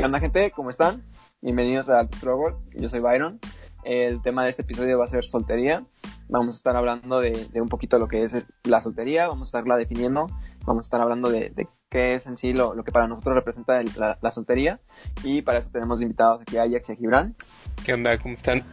[0.00, 0.50] ¿Qué onda, gente?
[0.52, 1.02] ¿Cómo están?
[1.42, 2.56] Bienvenidos a Struggle.
[2.72, 3.38] Yo soy Byron.
[3.84, 5.84] El tema de este episodio va a ser soltería.
[6.26, 8.34] Vamos a estar hablando de, un poquito lo que es
[8.64, 10.26] la soltería, vamos a estarla definiendo,
[10.64, 13.82] vamos a estar hablando de, qué es en sí lo, que para nosotros representa
[14.22, 14.80] la, soltería.
[15.22, 17.36] Y para eso tenemos invitados aquí a Ajax y a Gibran.
[17.84, 18.16] ¿Qué onda?
[18.16, 18.64] ¿Cómo están?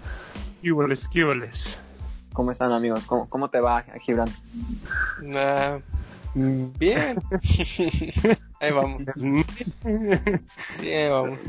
[0.62, 1.78] Quíboles, quíboles.
[2.32, 3.06] ¿Cómo están, amigos?
[3.06, 4.30] ¿Cómo, cómo te va, Gibran?
[6.34, 7.20] bien.
[8.62, 9.02] ahí vamos.
[10.70, 11.40] sí, vamos.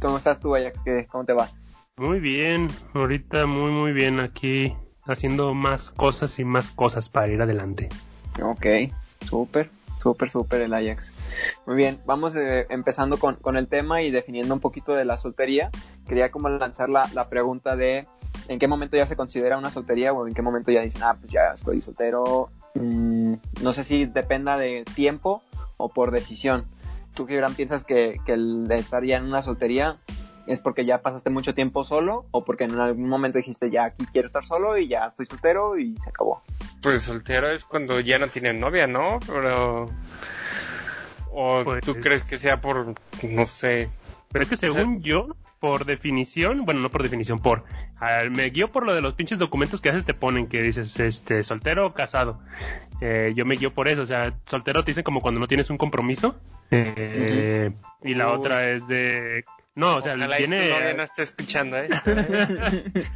[0.00, 0.82] ¿Cómo estás tú, Ajax?
[1.10, 1.48] ¿Cómo te va?
[1.96, 7.40] Muy bien, ahorita muy muy bien aquí haciendo más cosas y más cosas para ir
[7.40, 7.88] adelante.
[8.42, 8.66] Ok,
[9.24, 11.14] súper, súper, súper el Ajax.
[11.66, 15.16] Muy bien, vamos eh, empezando con, con, el tema y definiendo un poquito de la
[15.16, 15.70] soltería.
[16.06, 18.06] Quería como lanzar la, la pregunta de
[18.48, 21.16] en qué momento ya se considera una soltería o en qué momento ya dicen, ah,
[21.18, 22.50] pues ya estoy soltero.
[22.74, 25.42] Mm, no sé si dependa de tiempo
[25.76, 26.64] o por decisión.
[27.16, 29.96] ¿Tú, Gibran, piensas que, que el de estar ya en una soltería
[30.46, 34.04] es porque ya pasaste mucho tiempo solo o porque en algún momento dijiste ya aquí
[34.12, 36.42] quiero estar solo y ya estoy soltero y se acabó?
[36.82, 39.18] Pues soltero es cuando ya no tienen novia, ¿no?
[39.26, 39.86] Pero...
[41.32, 43.88] ¿O pues tú crees que sea por, no sé?
[44.30, 45.28] Pero es que según yo,
[45.66, 47.64] por definición, bueno, no por definición, por
[48.30, 51.42] me guío por lo de los pinches documentos que haces te ponen que dices este
[51.42, 52.38] soltero o casado.
[53.00, 55.68] Eh, yo me guío por eso, o sea, soltero te dicen como cuando no tienes
[55.68, 56.36] un compromiso.
[56.70, 57.72] Eh,
[58.04, 60.94] y la otra es de no, o sea, tiene.
[60.94, 61.88] no está escuchando ¿eh?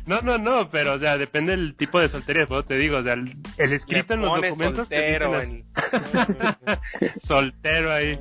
[0.06, 3.02] no, no, no, pero o sea, depende del tipo de soltería, pues te digo, o
[3.02, 3.32] sea, el,
[3.72, 5.40] escrito en los documentos soltero,
[7.20, 8.18] soltero ahí.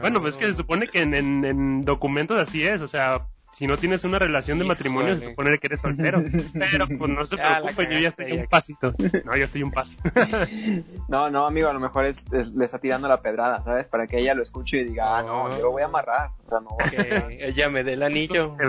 [0.00, 3.66] bueno, pues es que se supone que en, en documentos así es, o sea, si
[3.66, 6.22] no tienes una relación de matrimonio, se supone que eres soltero.
[6.52, 8.94] Pero pues no se preocupen, yo ya estoy un pasito.
[9.24, 9.92] No, yo estoy un paso.
[11.08, 12.22] no, no, amigo, a lo mejor es,
[12.54, 13.88] le está tirando la pedrada, ¿sabes?
[13.88, 16.30] Para que ella lo escuche y diga, ah, no, yo lo voy a amarrar.
[16.46, 16.76] O sea, no.
[16.90, 18.56] Que ella me dé el anillo.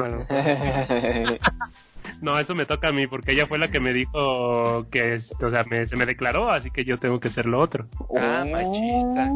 [2.19, 5.49] No, eso me toca a mí, porque ella fue la que me dijo que, o
[5.49, 7.87] sea, se me declaró, así que yo tengo que ser lo otro.
[8.15, 9.31] Ah, machista.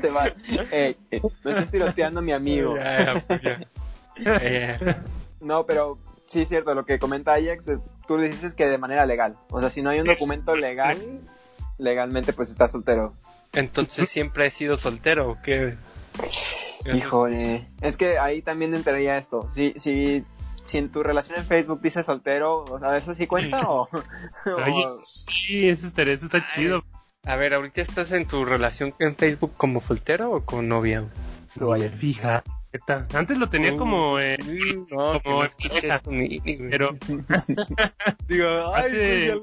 [0.00, 0.26] Te va.
[0.70, 0.96] Eh,
[1.44, 2.76] no estás tiroteando a mi amigo.
[5.40, 7.66] no, pero sí es cierto, lo que comenta Ajax,
[8.06, 9.36] tú le dices que de manera legal.
[9.50, 10.96] O sea, si no hay un documento legal,
[11.78, 13.14] legalmente pues estás soltero.
[13.52, 15.76] Entonces siempre he sido soltero, ¿o qué?
[16.92, 19.48] Híjole, es que ahí también entraría esto.
[19.54, 20.24] Si, si,
[20.64, 23.88] si en tu relación en Facebook dices soltero, o sea, ¿eso sí cuenta o...?
[25.04, 26.82] sí, eso, eso está chido.
[27.24, 31.04] A ver, ¿ahorita estás en tu relación en Facebook como soltero o con novia?
[31.56, 32.42] Vaya, fija.
[33.12, 34.38] Antes lo tenía como, eh,
[34.90, 35.42] no, como
[36.70, 36.96] pero
[38.26, 39.34] digo, hace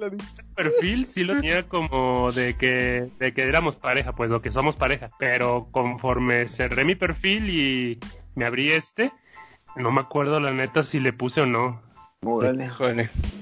[0.55, 4.75] perfil sí lo tenía como de que de que éramos pareja, pues lo que somos
[4.75, 7.99] pareja, pero conforme cerré mi perfil y
[8.33, 9.11] me abrí este,
[9.75, 11.83] no me acuerdo la neta si le puse o no.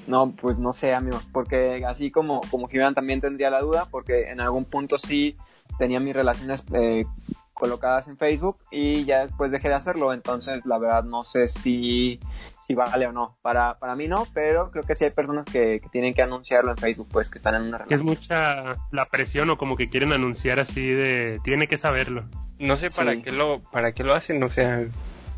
[0.08, 4.30] No, pues no sé, amigo, porque así como, como Gibran también tendría la duda, porque
[4.30, 5.36] en algún punto sí
[5.78, 7.06] tenía mis relaciones eh,
[7.54, 12.20] colocadas en Facebook y ya después dejé de hacerlo, entonces la verdad no sé si,
[12.62, 13.36] si vale o no.
[13.42, 16.78] Para, para mí no, pero creo que sí hay personas que, tienen que anunciarlo en
[16.78, 18.00] Facebook, pues que están en una relación.
[18.00, 22.26] Es mucha la presión o como que quieren anunciar así de, tiene que saberlo.
[22.60, 24.86] No sé para qué lo, para qué lo hacen, o sea,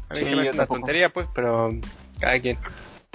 [0.10, 1.70] a mí es una tontería pues, pero
[2.20, 2.58] cada quien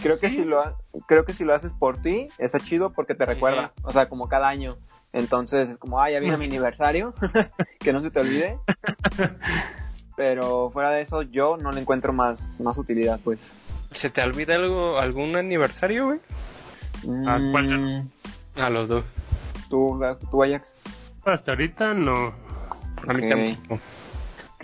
[0.05, 0.77] creo que si lo
[1.07, 4.29] creo que si lo haces por ti está chido porque te recuerda, o sea, como
[4.29, 4.77] cada año.
[5.13, 7.13] Entonces es como, ah, ya viene mi aniversario,
[7.81, 8.59] que no se te olvide.
[10.17, 13.49] Pero fuera de eso yo no le encuentro más más utilidad, pues.
[13.93, 16.21] ¿Se te olvida algo algún aniversario, güey?
[17.27, 18.09] ¿A cuál?
[18.57, 19.05] A los dos.
[19.71, 20.01] ¿Tú,
[20.31, 20.75] tú Ajax?
[21.25, 22.35] Hasta ahorita no.
[23.09, 23.81] A mí tampoco.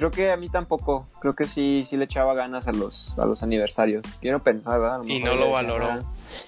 [0.00, 1.06] Creo que a mí tampoco.
[1.20, 4.02] Creo que sí, sí le echaba ganas a los, a los aniversarios.
[4.22, 5.02] Quiero pensar, ¿verdad?
[5.04, 5.98] Y no lo valoró.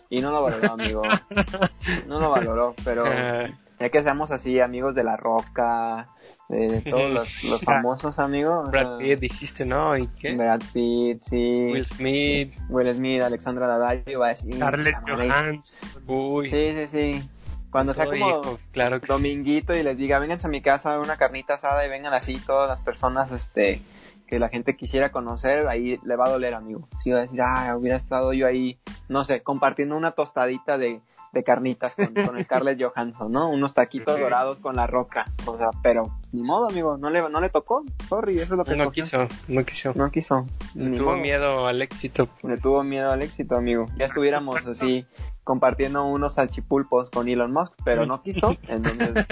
[0.09, 1.03] Y no lo valoró, amigo.
[2.09, 3.05] no lo valoró, pero
[3.79, 6.09] ya que seamos así, amigos de La Roca,
[6.49, 8.71] de todos los, los famosos amigos.
[8.71, 9.99] Brad Pitt, dijiste, ¿no?
[9.99, 10.35] ¿Y qué?
[10.35, 11.69] Brad Pitt, sí.
[11.73, 12.55] Will Smith.
[12.71, 14.55] Will Smith, Alexandra Daddario, va a decir.
[14.55, 15.61] Scarlett Johansson.
[16.07, 16.49] Uy.
[16.49, 17.31] Sí, sí, sí.
[17.73, 21.55] Cuando sea como claro dominguito y les diga, vénganse a mi casa a una carnita
[21.55, 23.81] asada y vengan así todas las personas este
[24.27, 26.87] que la gente quisiera conocer, ahí le va a doler, amigo.
[27.03, 28.79] Si va a decir, ah, hubiera estado yo ahí,
[29.09, 31.01] no sé, compartiendo una tostadita de,
[31.33, 33.49] de carnitas con, con Scarlett Johansson, ¿no?
[33.49, 35.25] Unos taquitos dorados con la roca.
[35.47, 37.85] O sea, pero ni modo, amigo, no le, no le tocó.
[38.09, 39.93] Sorry, eso es lo que No quiso, no quiso.
[39.95, 40.47] No quiso.
[40.75, 42.29] Le tuvo miedo al éxito.
[42.43, 43.87] Le tuvo miedo al éxito, amigo.
[43.97, 45.07] Ya estuviéramos así
[45.45, 49.27] compartiendo unos salchipulpos con Elon Musk, pero no quiso, entonces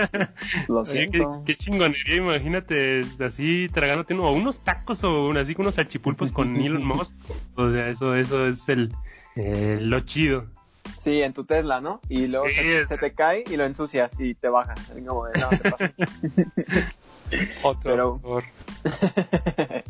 [0.68, 1.40] lo siento.
[1.46, 7.14] qué, chingonería, imagínate así tragándote unos tacos o así con unos salchipulpos con Elon Musk.
[7.54, 8.92] O sea, eso, eso es el,
[9.36, 10.46] lo chido.
[10.98, 12.00] Sí, en tu Tesla, ¿no?
[12.08, 14.74] Y luego se, te cae y lo ensucias y te baja.
[15.06, 16.84] Como de, no, te
[17.62, 18.42] Otro pero...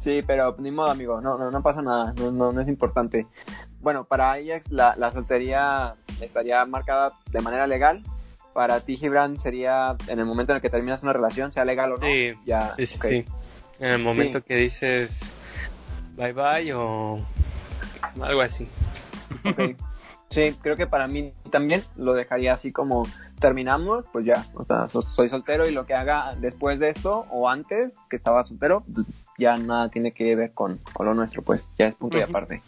[0.00, 3.26] sí, pero ni modo, amigo, no, no, no pasa nada, no, no, es importante.
[3.80, 8.02] Bueno, para Ajax la, la soltería estaría marcada de manera legal.
[8.54, 11.92] Para ti, Gibran, sería en el momento en el que terminas una relación, sea legal
[11.92, 12.06] o no.
[12.06, 13.24] Sí, ya, sí, sí,
[13.78, 15.16] En el momento que dices
[16.16, 17.20] bye bye o
[18.20, 18.66] algo así.
[19.44, 19.76] Okay.
[20.30, 23.06] Sí, creo que para mí también lo dejaría así como
[23.40, 27.48] terminamos, pues ya, o sea, soy soltero y lo que haga después de esto o
[27.48, 29.06] antes que estaba soltero, pues
[29.38, 32.62] ya nada tiene que ver con, lo nuestro, pues ya es punto y aparte.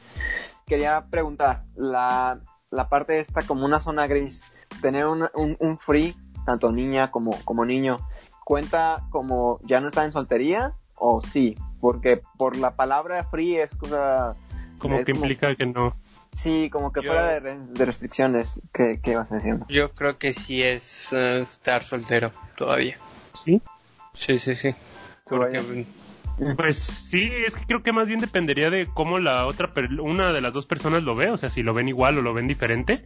[0.67, 2.41] Quería preguntar, la,
[2.71, 4.43] la parte esta como una zona gris,
[4.81, 6.15] tener un, un, free,
[6.47, 7.99] tanto niña como, como niño,
[8.45, 11.57] ¿cuenta como ya no está en soltería o sí?
[11.81, 14.35] Porque por la palabra free es cosa...
[14.79, 15.91] Como que implica que no.
[16.33, 18.61] Sí, como que fuera de, restricciones.
[18.73, 19.67] ¿Qué, ¿Qué, vas haciendo?
[19.69, 22.97] Yo creo que sí es eh, estar soltero todavía.
[23.33, 23.61] ¿Sí?
[24.15, 24.75] Sí, sí, sí.
[26.57, 30.41] Pues sí, es que creo que más bien dependería de cómo la otra, una de
[30.41, 33.05] las dos personas lo ve, o sea, si lo ven igual o lo ven diferente.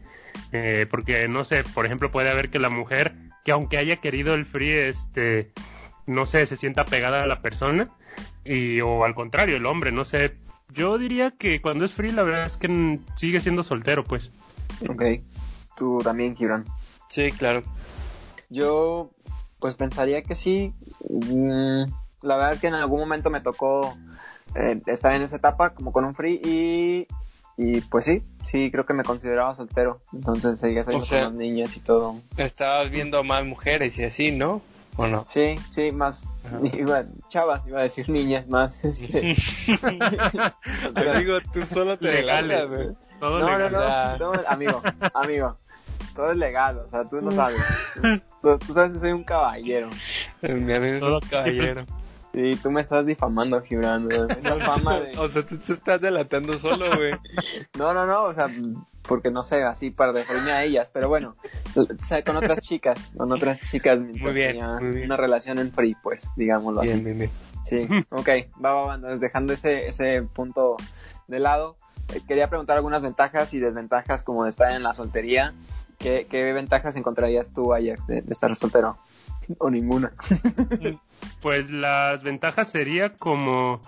[0.52, 4.34] Eh, porque, no sé, por ejemplo, puede haber que la mujer, que aunque haya querido
[4.34, 5.50] el free, este,
[6.06, 7.88] no sé, se sienta pegada a la persona.
[8.44, 10.36] Y, o al contrario, el hombre, no sé,
[10.72, 14.30] yo diría que cuando es free, la verdad es que sigue siendo soltero, pues.
[14.88, 15.02] Ok.
[15.76, 16.64] Tú también, Kibran.
[17.08, 17.62] Sí, claro.
[18.50, 19.10] Yo,
[19.58, 20.72] pues pensaría que sí.
[21.08, 21.84] Mm,
[22.22, 23.96] la verdad es que en algún momento me tocó
[24.54, 27.06] eh, estar en esa etapa como con un free y,
[27.56, 30.00] y pues sí, sí, creo que me consideraba soltero.
[30.12, 32.20] Entonces seguía saliendo con las niñas y todo.
[32.36, 34.62] Estabas viendo más mujeres y así, ¿no?
[34.96, 35.26] ¿O no?
[35.28, 36.26] Sí, sí, más
[36.62, 38.84] iba, chavas, iba a decir niñas más.
[38.84, 39.34] Este.
[41.18, 42.70] Digo, tú solo te legales,
[43.18, 44.18] Todo no, legal.
[44.18, 44.82] no, no, amigo,
[45.14, 45.56] amigo.
[46.14, 47.60] Todo es legal, o sea, tú no sabes.
[48.40, 49.90] Tú, sabes que soy un caballero.
[50.42, 51.84] Mi amigo todo es un caballero.
[52.32, 54.08] Sí, tú me estás difamando, Gibran.
[54.60, 55.18] Fama de...
[55.18, 57.14] o sea, tú te estás delatando solo, güey.
[57.76, 58.48] No, no, no, o sea,
[59.06, 61.34] porque no sé, así para referirme a ellas, pero bueno,
[61.74, 66.98] con otras chicas, con otras chicas muy bien, una relación en free, pues, digámoslo así.
[67.00, 67.30] Bien, bien.
[67.64, 68.28] Sí, ok,
[68.64, 70.76] va, va, va, dejando ese, ese punto
[71.28, 71.76] de lado,
[72.14, 75.54] eh, quería preguntar algunas ventajas y desventajas como de estar en la soltería.
[75.98, 78.98] ¿Qué, qué ventajas encontrarías tú, Ajax, de estar soltero?
[79.58, 80.12] o ninguna.
[81.42, 83.80] pues las ventajas sería como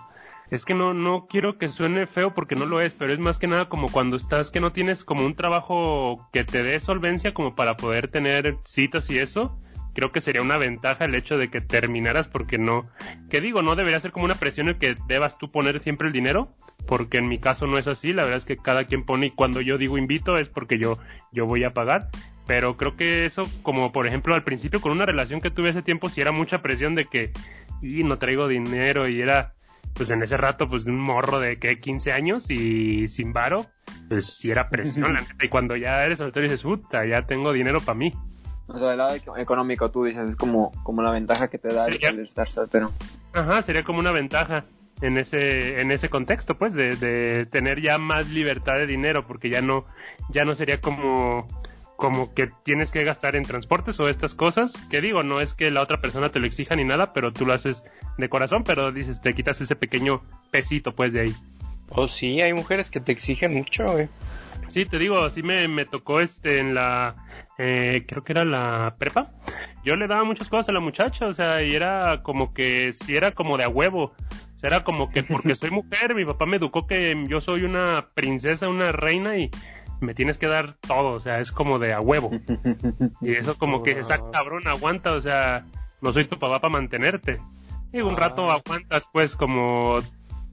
[0.49, 3.37] es que no, no quiero que suene feo porque no lo es, pero es más
[3.37, 7.33] que nada como cuando estás que no tienes como un trabajo que te dé solvencia
[7.33, 9.57] como para poder tener citas y eso.
[9.93, 12.85] Creo que sería una ventaja el hecho de que terminaras porque no,
[13.31, 16.13] que digo, no debería ser como una presión en que debas tú poner siempre el
[16.13, 16.53] dinero,
[16.85, 19.31] porque en mi caso no es así, la verdad es que cada quien pone y
[19.31, 20.99] cuando yo digo invito es porque yo,
[21.31, 22.09] yo voy a pagar,
[22.45, 25.81] pero creo que eso, como por ejemplo al principio con una relación que tuve hace
[25.81, 27.31] tiempo, si era mucha presión de que
[27.81, 29.53] y no traigo dinero y era,
[29.97, 33.65] pues en ese rato, pues de un morro de que 15 años y sin varo,
[34.07, 35.45] pues sí era presión, la neta.
[35.45, 38.13] Y cuando ya eres soltero dices, puta, ya tengo dinero para mí.
[38.67, 41.87] O sea, del lado económico tú dices, es como, como la ventaja que te da
[41.87, 42.91] el, estar soltero.
[43.33, 44.65] Ajá, sería como una ventaja
[45.01, 49.47] en ese en ese contexto pues de, de, tener ya más libertad de dinero porque
[49.47, 49.85] ya no
[50.31, 51.47] ya no sería como
[51.97, 55.71] como que tienes que gastar en transportes o estas cosas, que digo, no es que
[55.71, 57.83] la otra persona te lo exija ni nada, pero tú lo haces
[58.17, 61.35] de corazón, pero dices, te quitas ese pequeño pesito pues de ahí.
[61.89, 64.07] Oh, sí, hay mujeres que te exigen mucho, güey.
[64.67, 67.15] Sí, te digo, así me, me tocó este en la,
[67.57, 69.31] eh, creo que era la prepa.
[69.83, 73.15] Yo le daba muchas cosas a la muchacha, o sea, y era como que, si
[73.15, 74.13] era como de a huevo.
[74.55, 77.63] O sea, era como que porque soy mujer, mi papá me educó que yo soy
[77.63, 79.49] una princesa, una reina y
[79.99, 82.31] me tienes que dar todo, o sea, es como de a huevo.
[83.21, 85.65] Y eso como que esa cabrón aguanta, o sea,
[86.01, 87.39] no soy tu papá para mantenerte.
[87.93, 88.55] Y un rato ah.
[88.55, 89.99] aguantas pues como,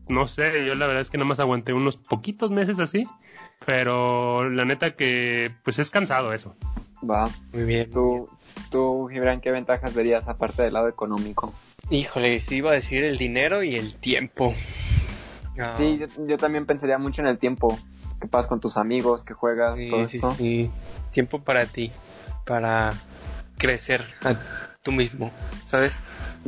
[0.09, 3.07] no sé, yo la verdad es que nada más aguanté unos poquitos meses así,
[3.67, 6.55] pero la neta que pues es cansado eso.
[7.09, 7.91] Va, muy bien.
[7.91, 8.29] ¿Tú,
[8.71, 11.53] tú Gibran, qué ventajas verías aparte del lado económico?
[11.91, 14.55] Híjole, sí iba a decir el dinero y el tiempo.
[15.77, 17.79] Sí, yo, yo también pensaría mucho en el tiempo
[18.25, 20.35] que pasas con tus amigos, que juegas, Sí, todo sí, esto.
[20.37, 20.71] sí.
[21.11, 21.93] Tiempo para ti,
[22.45, 22.93] para
[23.59, 24.35] crecer a
[24.83, 25.31] tú mismo,
[25.65, 26.01] ¿sabes?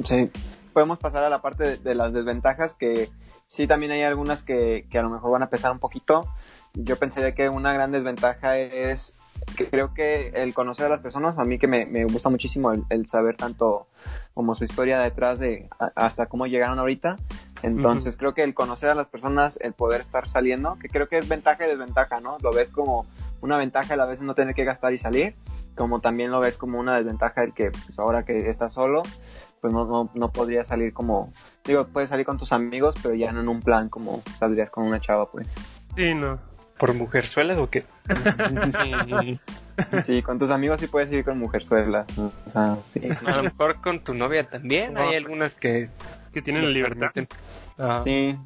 [0.05, 0.31] Sí.
[0.73, 3.09] Podemos pasar a la parte de, de las desventajas que
[3.47, 6.27] sí también hay algunas que, que a lo mejor van a pesar un poquito.
[6.75, 9.15] Yo pensaría que una gran desventaja es
[9.57, 12.73] que creo que el conocer a las personas, a mí que me, me gusta muchísimo
[12.73, 13.87] el, el saber tanto
[14.35, 17.17] como su historia detrás de a- hasta cómo llegaron ahorita.
[17.63, 21.19] Entonces creo que el conocer a las personas, el poder estar saliendo, que creo que
[21.19, 22.37] es ventaja y desventaja, ¿no?
[22.43, 23.07] Lo ves como
[23.41, 25.35] una ventaja el a veces no tener que gastar y salir,
[25.75, 29.03] como también lo ves como una desventaja el que pues ahora que estás solo,
[29.61, 31.33] pues no, no, no podría salir como,
[31.65, 34.85] digo, puedes salir con tus amigos, pero ya no en un plan como saldrías con
[34.85, 35.47] una chava, pues.
[35.97, 36.39] Sí, no.
[36.79, 37.85] ¿Por mujerzuelas o qué?
[40.05, 42.07] Sí, con tus amigos sí puedes ir con mujerzuelas.
[42.19, 43.03] O sea, sí.
[43.27, 44.95] a lo mejor con tu novia también.
[44.95, 45.01] No.
[45.01, 45.91] Hay algunas que
[46.37, 47.11] Que tienen la libertad.
[47.79, 48.37] Ah, Sí,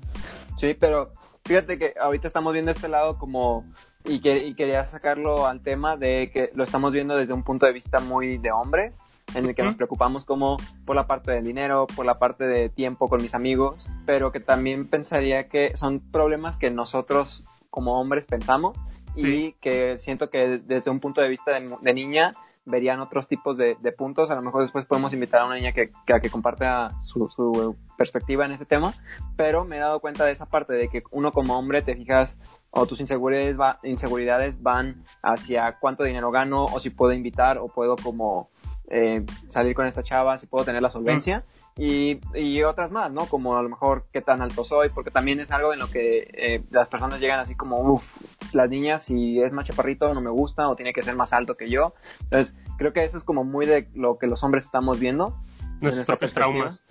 [0.57, 1.11] sí, pero
[1.45, 3.65] fíjate que ahorita estamos viendo este lado como,
[4.05, 7.67] y, que, y quería sacarlo al tema de que lo estamos viendo desde un punto
[7.67, 8.95] de vista muy de hombres,
[9.35, 9.79] en el que nos Ujú.
[9.79, 13.91] preocupamos como por la parte del dinero, por la parte de tiempo con mis amigos,
[14.07, 18.79] pero que también pensaría que son problemas que nosotros como hombres pensamos
[19.17, 19.57] y Sí.
[19.61, 22.31] que siento que desde un punto de vista de, de niña
[22.65, 24.31] verían otros tipos de, de puntos.
[24.31, 27.77] A lo mejor después podemos invitar a una niña que, que, que comparta su, su
[27.97, 28.93] perspectiva en este tema,
[29.37, 32.39] pero me he dado cuenta de esa parte de que uno como hombre te fijas
[32.71, 37.67] o tus inseguridades, va, inseguridades van hacia cuánto dinero gano o si puedo invitar o
[37.67, 38.51] puedo como
[38.91, 41.45] eh, salir con esta chava, si puedo tener la solvencia.
[41.77, 43.27] Y, y otras más, ¿no?
[43.27, 46.29] Como a lo mejor qué tan alto soy, porque también es algo en lo que
[46.35, 48.19] eh, las personas llegan así como, uff,
[48.53, 51.57] las niñas, si es más chaparrito no me gusta o tiene que ser más alto
[51.57, 51.95] que yo.
[52.23, 55.41] Entonces, creo que eso es como muy de lo que los hombres estamos viendo.
[55.81, 56.83] Nuestros propios traumas.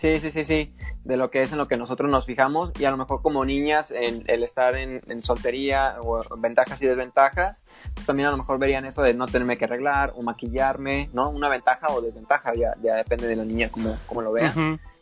[0.00, 2.86] Sí, sí, sí, sí, de lo que es en lo que nosotros nos fijamos y
[2.86, 7.60] a lo mejor como niñas en el estar en, en soltería o ventajas y desventajas,
[7.92, 11.28] pues también a lo mejor verían eso de no tenerme que arreglar o maquillarme, ¿no?
[11.28, 14.54] Una ventaja o desventaja, ya, ya depende de la niña como, como lo vea.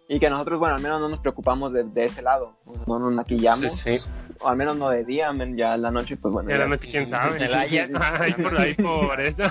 [0.08, 2.56] Y que nosotros, bueno, al menos no nos preocupamos de, de ese lado,
[2.88, 4.04] no nos maquillamos, sí, sí.
[4.40, 6.48] O al menos no de día, men, ya en la noche, pues bueno.
[6.50, 7.36] Ya ya- la noche, quién sabe.
[7.44, 8.20] El Ajax.
[8.20, 9.42] Ahí por, ahí por eso.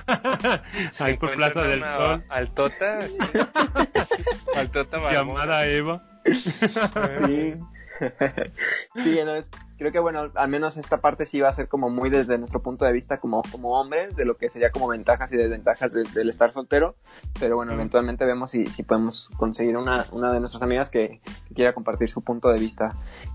[1.00, 2.24] Ahí por Plaza del Sol.
[2.29, 3.17] Altota, sí.
[4.56, 5.13] Altota barbona.
[5.46, 6.03] Llamada Eva.
[6.25, 7.56] Sí.
[9.03, 12.10] sí, entonces creo que bueno, al menos esta parte sí va a ser como muy
[12.12, 15.38] desde nuestro punto de vista como, como hombres, de lo que sería como ventajas y
[15.38, 16.96] desventajas de- del estar soltero,
[17.39, 17.75] pero bueno, Mm.
[17.75, 22.10] eventualmente vemos si, si podemos conseguir una, una de nuestras amigas que, que quiera compartir
[22.12, 22.91] su punto de vista.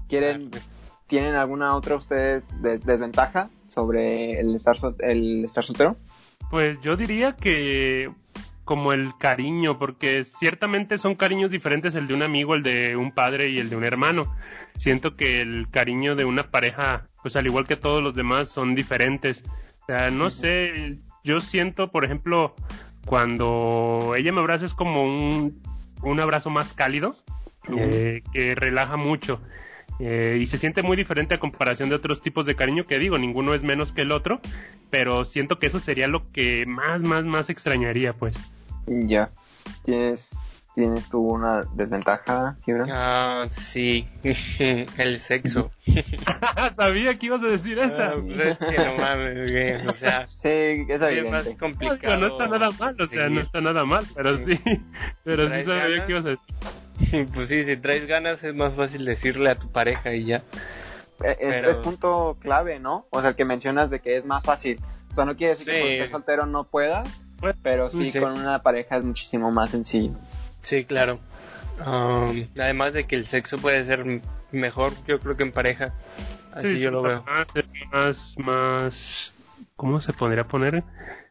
[0.08, 0.50] ¿Quieren,
[1.12, 5.94] ¿Tienen alguna otra ustedes de- desventaja sobre el estar, el estar soltero?
[6.50, 8.10] Pues yo diría que
[8.64, 13.12] como el cariño, porque ciertamente son cariños diferentes el de un amigo, el de un
[13.12, 14.34] padre y el de un hermano.
[14.78, 18.74] Siento que el cariño de una pareja, pues al igual que todos los demás, son
[18.74, 19.44] diferentes.
[19.82, 22.54] O sea, no sé, yo siento, por ejemplo,
[23.04, 25.60] cuando ella me abraza es como un,
[26.02, 27.16] un abrazo más cálido,
[27.76, 29.42] eh, que relaja mucho.
[30.04, 33.18] Eh, y se siente muy diferente a comparación de otros tipos de cariño que digo,
[33.18, 34.40] ninguno es menos que el otro,
[34.90, 38.36] pero siento que eso sería lo que más, más, más extrañaría, pues.
[38.88, 39.30] Ya.
[39.84, 40.34] ¿Tienes,
[40.74, 42.88] ¿Tienes tú una desventaja, Gibran?
[42.90, 44.08] Ah, sí,
[44.98, 45.70] el sexo.
[46.74, 48.08] Sabía que ibas a decir esa.
[48.08, 52.18] Ah, pues es que no mames, güey, o sea, Sí, es es más complicado.
[52.18, 54.58] no está nada mal, o sea, no está nada mal, pero sí,
[55.22, 56.06] pero sí ¿Traes sabía ganas?
[56.06, 56.44] que ibas a decir.
[57.34, 60.36] Pues sí, si traes ganas es más fácil decirle a tu pareja y ya.
[61.24, 63.06] Eh, Es, Pero- es punto clave, ¿no?
[63.10, 64.80] O sea, el que mencionas de que es más fácil.
[65.12, 68.18] O sea, no quiere decir que por ser soltero no puedas, Pues, pero sí, sí.
[68.18, 70.14] con una pareja es muchísimo más sencillo.
[70.62, 71.18] Sí, claro.
[71.84, 74.20] Um, además de que el sexo puede ser
[74.52, 75.92] mejor, yo creo que en pareja.
[76.52, 77.22] Así sí, yo lo veo.
[77.24, 79.32] Más, es más, más,
[79.76, 80.82] ¿cómo se podría poner?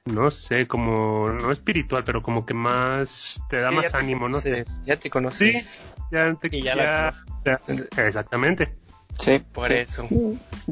[0.05, 3.97] No sé, como, no espiritual, pero como que más, te da Que más ya te
[3.97, 4.39] ánimo, ¿no?
[4.41, 5.79] conoces, Ya te conoces.
[6.11, 7.13] Ya te Y ya la
[7.45, 7.59] ya-
[8.03, 8.75] exactamente.
[9.19, 9.39] Sí.
[9.53, 9.73] Por sí.
[9.75, 10.07] eso.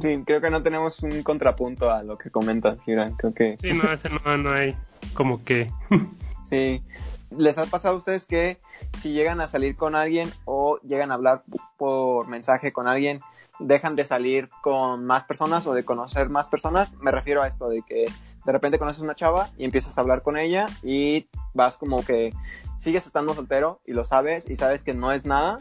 [0.02, 3.14] Sí, creo que no tenemos un contrapunto a lo que comentas, Gibran.
[3.18, 4.76] Creo que Sí, no, ese no, no hay
[5.14, 5.72] como que...
[6.50, 6.82] sí.
[7.38, 8.58] ¿Les ha pasado a ustedes que
[8.98, 11.44] si llegan a salir con alguien o llegan a hablar
[11.78, 13.22] por mensaje con alguien,
[13.60, 16.92] dejan de salir con más personas o de conocer más personas?
[16.96, 18.06] Me refiero a esto de que
[18.46, 22.34] de repente conoces una chava y empiezas a hablar con ella y vas como que
[22.78, 25.58] sigues estando soltero y lo sabes y sabes que no es nada,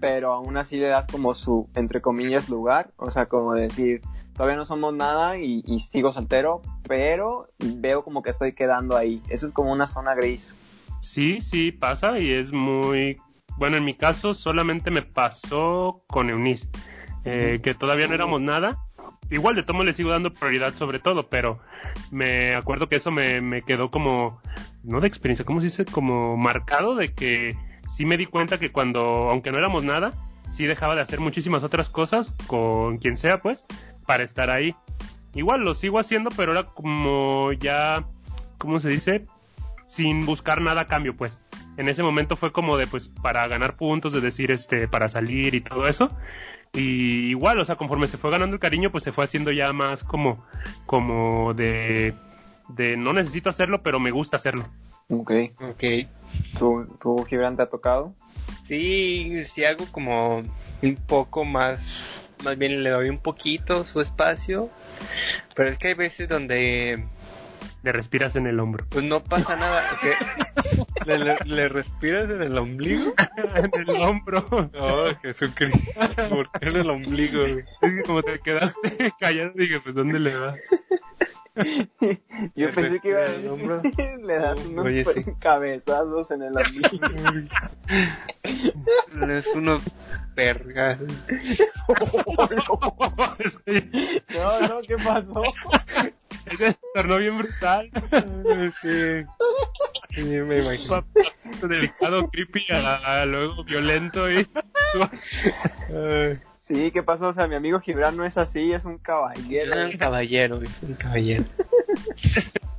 [0.00, 4.02] pero aún así le das como su, entre comillas, lugar, o sea, como decir,
[4.34, 9.22] todavía no somos nada y, y sigo soltero, pero veo como que estoy quedando ahí.
[9.28, 10.56] Eso es como una zona gris.
[11.00, 13.18] Sí, sí, pasa y es muy...
[13.56, 16.68] Bueno, en mi caso solamente me pasó con Eunice,
[17.24, 18.78] eh, que todavía no éramos nada,
[19.30, 21.60] igual de tomo le sigo dando prioridad sobre todo, pero
[22.10, 24.40] me acuerdo que eso me, me quedó como,
[24.82, 25.84] no de experiencia, ¿cómo se dice?
[25.84, 27.56] Como marcado de que
[27.88, 30.12] sí me di cuenta que cuando, aunque no éramos nada,
[30.48, 33.66] sí dejaba de hacer muchísimas otras cosas con quien sea, pues,
[34.06, 34.74] para estar ahí.
[35.34, 38.04] Igual lo sigo haciendo, pero era como ya,
[38.58, 39.26] ¿cómo se dice?
[39.86, 41.38] Sin buscar nada a cambio, pues.
[41.76, 45.54] En ese momento fue como de, pues, para ganar puntos, de decir, este, para salir
[45.54, 46.08] y todo eso.
[46.72, 49.72] Y igual, o sea, conforme se fue ganando el cariño, pues se fue haciendo ya
[49.72, 50.44] más como,
[50.86, 52.14] como de,
[52.68, 54.66] de no necesito hacerlo, pero me gusta hacerlo.
[55.08, 55.32] Ok.
[55.60, 55.84] Ok.
[56.58, 58.14] ¿Tú, tú Gibran, te ha tocado?
[58.66, 60.42] Sí, sí hago como
[60.82, 64.68] un poco más, más bien le doy un poquito su espacio,
[65.54, 67.06] pero es que hay veces donde
[67.88, 68.84] Le respiras en el hombro.
[68.90, 69.82] pues no pasa nada,
[71.06, 73.14] le, le- le respiras en el ombligo.
[73.54, 74.46] en el hombro.
[74.78, 75.78] Oh, Jesucristo,
[76.28, 77.40] ¿por qué en el ombligo?
[77.40, 77.64] güey?
[77.80, 80.54] Es que como te quedaste callado, dije, pues ¿dónde le va?
[82.54, 85.24] Yo ¿Me pensé que iba a decir, le das unos Oye, sí.
[85.38, 87.48] cabezazos en el ombligo.
[89.28, 89.82] Es unos
[90.34, 90.98] vergas.
[94.34, 95.42] No, no, ¿qué pasó?
[96.46, 97.90] Ese tornó bien brutal.
[98.80, 99.26] Sí,
[100.10, 101.04] sí, me imagino.
[101.62, 104.46] Delicado, creepy, a, a luego violento y...
[106.68, 107.28] Sí, ¿qué pasó?
[107.28, 109.72] O sea, mi amigo Gibran no es así, es un caballero.
[109.72, 111.44] Es un caballero, es un caballero.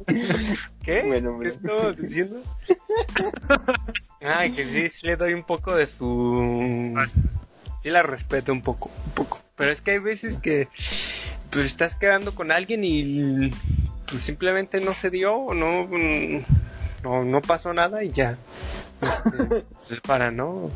[0.83, 1.01] ¿Qué?
[1.07, 2.39] Bueno, ¿Qué estabas diciendo?
[4.21, 6.95] Ay, que sí, sí le doy un poco de su...
[7.81, 9.39] Sí la respeto un poco, un poco.
[9.55, 10.67] Pero es que hay veces que
[11.49, 13.49] pues estás quedando con alguien y
[14.07, 15.89] pues simplemente no se dio o no,
[17.01, 18.37] no, no pasó nada y ya.
[19.01, 20.69] Este, pues, para, ¿no?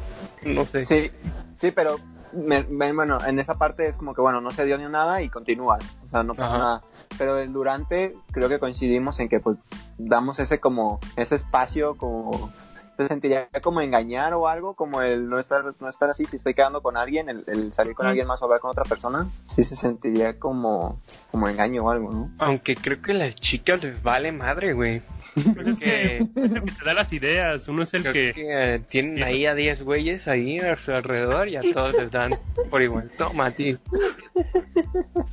[0.44, 0.84] No sé.
[0.86, 1.12] Sí,
[1.58, 2.00] sí, pero
[2.34, 5.22] me- me- bueno, en esa parte es como que bueno, no se dio ni nada
[5.22, 6.58] y continúas, o sea, no pasa Ajá.
[6.58, 6.82] nada.
[7.18, 9.58] Pero el durante creo que coincidimos en que pues
[9.98, 12.52] damos ese como ese espacio como
[12.98, 16.54] se sentiría como engañar o algo, como el no estar no estar así si estoy
[16.54, 19.64] quedando con alguien, el, el salir con alguien más o hablar con otra persona, sí
[19.64, 21.00] se sentiría como
[21.32, 22.30] como engaño o algo, ¿no?
[22.38, 25.02] Aunque creo que a las chicas les vale madre, güey.
[25.36, 28.32] Pues es que es el que se da las ideas, uno es el Creo que...
[28.34, 32.12] que, eh, tienen ahí a 10 güeyes ahí a su alrededor y a todos les
[32.12, 32.38] dan
[32.70, 33.10] por igual.
[33.18, 33.78] Toma, tío.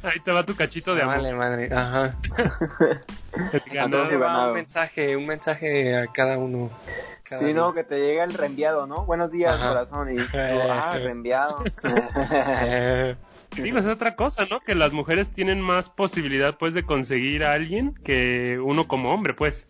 [0.03, 1.17] Ahí te va tu cachito de amor.
[1.17, 1.71] Vale, madre.
[1.73, 2.17] Ajá.
[3.33, 6.71] Va un mensaje, un mensaje a cada uno.
[7.23, 9.05] Cada Sí, no, que te llega el reenviado, ¿no?
[9.05, 9.69] Buenos días, Ajá.
[9.69, 10.13] corazón.
[10.13, 11.63] Y ah, reenviado.
[13.57, 14.61] Digo, es otra cosa, ¿no?
[14.61, 19.35] Que las mujeres tienen más posibilidad, pues, de conseguir a alguien que uno como hombre,
[19.35, 19.67] pues.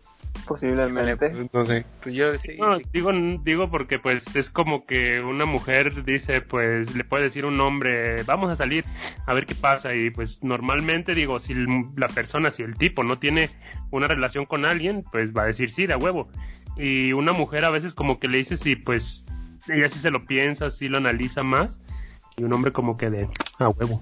[0.47, 1.29] Posiblemente.
[1.29, 1.85] pues, no sé.
[2.01, 2.57] Pues yo sí.
[2.57, 2.85] No, sí.
[2.91, 3.11] digo,
[3.43, 8.23] digo porque, pues, es como que una mujer dice, pues, le puede decir un hombre,
[8.23, 8.85] vamos a salir
[9.25, 9.93] a ver qué pasa.
[9.95, 11.53] Y, pues, normalmente, digo, si
[11.95, 13.49] la persona, si el tipo no tiene
[13.91, 16.29] una relación con alguien, pues, va a decir sí, de a huevo.
[16.77, 19.25] Y una mujer a veces como que le dice sí, pues,
[19.67, 21.79] ella sí se lo piensa, sí lo analiza más.
[22.37, 23.27] Y un hombre como que de
[23.59, 24.01] a huevo.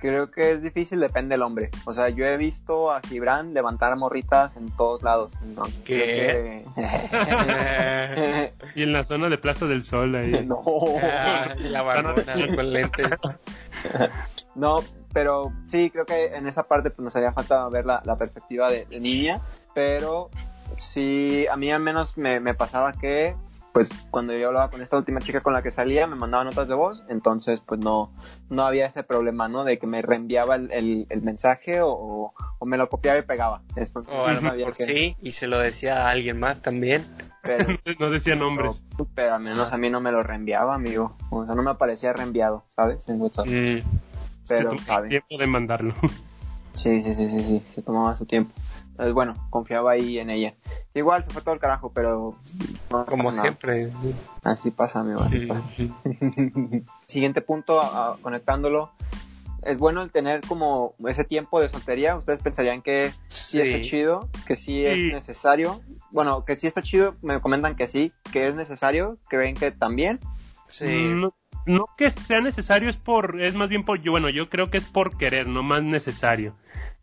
[0.00, 1.70] Creo que es difícil, depende del hombre.
[1.84, 5.38] O sea, yo he visto a Gibran levantar morritas en todos lados.
[5.42, 6.64] Entonces, ¿Qué?
[6.74, 10.44] creo que- Y en la zona de Plaza del Sol ahí.
[10.46, 10.62] no.
[11.02, 12.14] ah, la barbona
[12.56, 13.08] con lentes.
[14.54, 14.76] No,
[15.12, 18.70] pero sí, creo que en esa parte pues, nos haría falta ver la, la perspectiva
[18.70, 19.40] de, de niña.
[19.74, 20.30] Pero
[20.78, 23.34] sí, a mí al menos me, me pasaba que,
[23.72, 26.66] pues cuando yo hablaba con esta última chica con la que salía, me mandaba notas
[26.68, 27.04] de voz.
[27.08, 28.12] Entonces, pues no,
[28.48, 29.64] no había ese problema, ¿no?
[29.64, 33.62] De que me reenviaba el, el- el mensaje o, o me lo copiaba y pegaba.
[33.76, 37.04] Entonces, O a lo mejor que- sí, y se lo decía a alguien más también.
[37.42, 38.82] Pero, No decía nombres.
[39.14, 41.16] pero al menos a mí no me lo reenviaba, amigo.
[41.30, 43.08] O sea, no me aparecía reenviado, ¿sabes?
[43.08, 43.46] En WhatsApp.
[43.46, 43.50] Mm,
[44.48, 45.08] Pero, Se tomó ¿sabe?
[45.08, 45.94] tiempo de mandarlo.
[46.72, 48.52] Sí, sí, sí, sí, sí, se tomaba su tiempo.
[49.00, 50.52] Entonces, bueno, confiaba ahí en ella.
[50.92, 52.36] Igual se fue todo el carajo, pero...
[52.90, 53.88] no como siempre.
[54.44, 55.62] Así pasa, amigo, así pasa.
[57.06, 58.90] Siguiente punto, a- conectándolo.
[59.62, 62.14] Es bueno el tener como ese tiempo de soltería.
[62.14, 64.84] Ustedes pensarían que sí, está chido, que sí, Sí.
[64.86, 65.80] es necesario.
[66.10, 69.70] Bueno, que sí está chido, me comentan que sí, que es necesario, que ven que
[69.70, 70.20] también.
[70.68, 70.84] Sí.
[71.14, 71.32] No,
[71.66, 74.78] no que sea necesario, es por, es más bien por, yo, bueno, yo creo que
[74.78, 76.56] es por querer, no más necesario.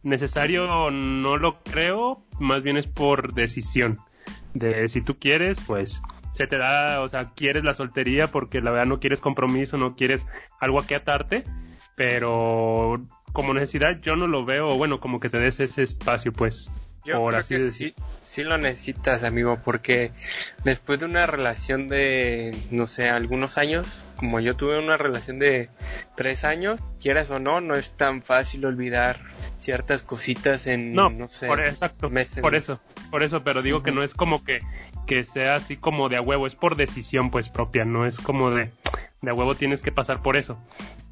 [0.03, 3.97] Necesario no lo creo, más bien es por decisión.
[4.53, 8.71] De si tú quieres, pues se te da, o sea, quieres la soltería porque la
[8.71, 10.25] verdad no quieres compromiso, no quieres
[10.59, 11.43] algo a que atarte,
[11.95, 13.01] pero
[13.33, 16.71] como necesidad yo no lo veo, bueno, como que te des ese espacio, pues.
[17.07, 17.93] Yo por creo así que decir.
[17.95, 20.11] sí, sí lo necesitas, amigo, porque
[20.65, 25.69] después de una relación de, no sé, algunos años, como yo tuve una relación de
[26.15, 29.17] tres años, quieras o no, no es tan fácil olvidar
[29.59, 32.39] ciertas cositas en, No, no, sé, por exacto, meses.
[32.39, 34.59] por eso, por eso, pero digo que no es como que,
[35.05, 38.51] que sea así como de a huevo, es por decisión pues propia, no es como
[38.51, 38.71] de,
[39.21, 40.57] de a huevo tienes que pasar por eso.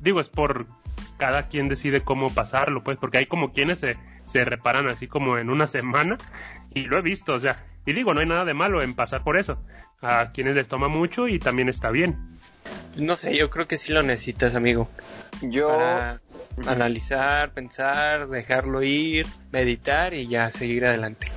[0.01, 0.67] Digo, es por
[1.17, 5.37] cada quien decide cómo pasarlo, pues, porque hay como quienes se, se reparan así como
[5.37, 6.17] en una semana,
[6.73, 9.23] y lo he visto, o sea, y digo, no hay nada de malo en pasar
[9.23, 9.57] por eso.
[10.01, 12.17] A quienes les toma mucho y también está bien.
[12.95, 14.87] No sé, yo creo que sí lo necesitas, amigo,
[15.41, 16.21] Yo, para
[16.65, 21.27] analizar, pensar, dejarlo ir, meditar y ya seguir adelante.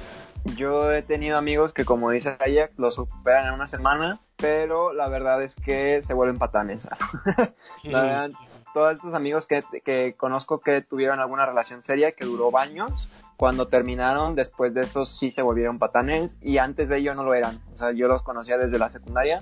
[0.57, 5.09] yo he tenido amigos que, como dice Ajax, lo superan en una semana, pero la
[5.09, 6.87] verdad es que se vuelven patanes.
[7.83, 8.31] La verdad,
[8.75, 13.69] todos estos amigos que, que conozco que tuvieron alguna relación seria que duró años, cuando
[13.69, 17.61] terminaron, después de eso sí se volvieron patanes y antes de ello no lo eran.
[17.73, 19.41] O sea, yo los conocía desde la secundaria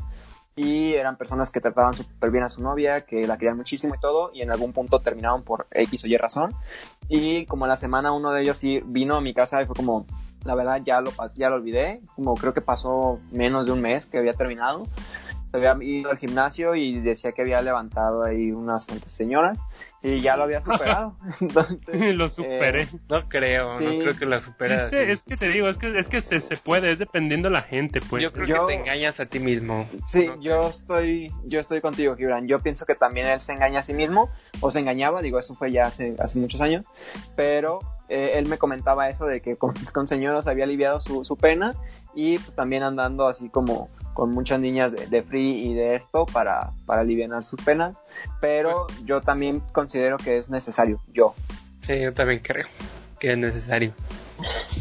[0.55, 3.99] y eran personas que trataban súper bien a su novia, que la querían muchísimo y
[3.99, 6.55] todo, y en algún punto terminaron por X o Y razón.
[7.09, 10.07] Y como la semana uno de ellos sí vino a mi casa y fue como,
[10.45, 14.07] la verdad ya lo, ya lo olvidé, como creo que pasó menos de un mes
[14.07, 14.85] que había terminado.
[15.57, 19.59] Había ido al gimnasio y decía que había levantado ahí unas cuantas señoras
[20.03, 21.17] y ya lo había superado.
[21.41, 22.83] Entonces, lo superé.
[22.83, 23.85] eh, No creo, Sí.
[23.85, 24.89] no creo que lo Sí, superas.
[24.91, 27.55] sí, es que te digo, es que, es que se, se puede, es dependiendo de
[27.55, 28.23] la gente, pues.
[28.23, 29.89] yo creo yo- que te engañas a ti mismo.
[30.05, 32.47] Sí, No yo estoy, yo estoy contigo, Gibran.
[32.47, 35.55] Yo pienso que también él se engaña a sí mismo, o se engañaba, digo, eso
[35.55, 36.85] fue ya hace, hace muchos años,
[37.35, 41.37] pero eh, él me comentaba eso de que con, con señoras había aliviado su, su
[41.37, 41.75] pena
[42.15, 46.25] y pues también andando así como con muchas niñas de, de free y de esto
[46.25, 47.99] para, para aliviar sus penas,
[48.41, 51.35] pero yo también considero que es necesario, yo.
[51.83, 52.67] Sí, yo también creo
[53.19, 53.93] que es necesario.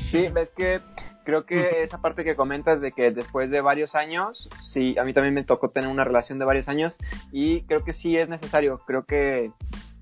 [0.07, 0.79] Sí, ves que
[1.25, 5.11] creo que esa parte que comentas de que después de varios años, sí, a mí
[5.11, 6.97] también me tocó tener una relación de varios años
[7.33, 8.79] y creo que sí es necesario.
[8.87, 9.51] Creo que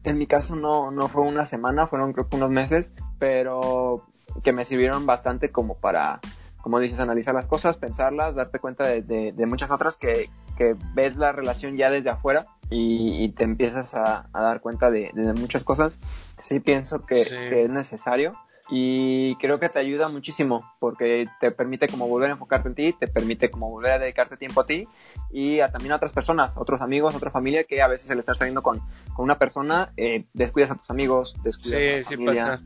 [0.04, 4.06] en mi caso no, no fue una semana, fueron creo que unos meses, pero
[4.44, 6.20] que me sirvieron bastante como para,
[6.64, 10.76] como dices, analizar las cosas, pensarlas, darte cuenta de, de- de muchas otras que, que
[10.96, 15.12] ves la relación ya desde afuera y, y te empiezas a, a dar cuenta de,
[15.14, 16.00] de muchas cosas.
[16.42, 17.36] Sí pienso que, Sí.
[17.36, 18.34] que es necesario
[18.70, 22.94] y creo que te ayuda muchísimo porque te permite como volver a enfocarte en ti,
[22.94, 24.88] te permite como volver a dedicarte tiempo a ti
[25.32, 28.38] y a, también a otras personas, otros amigos, otra familia que a veces el estar
[28.38, 28.80] saliendo con,
[29.16, 32.46] con una persona eh, descuidas a tus amigos, descuidas a tu sí familia.
[32.46, 32.64] pasa.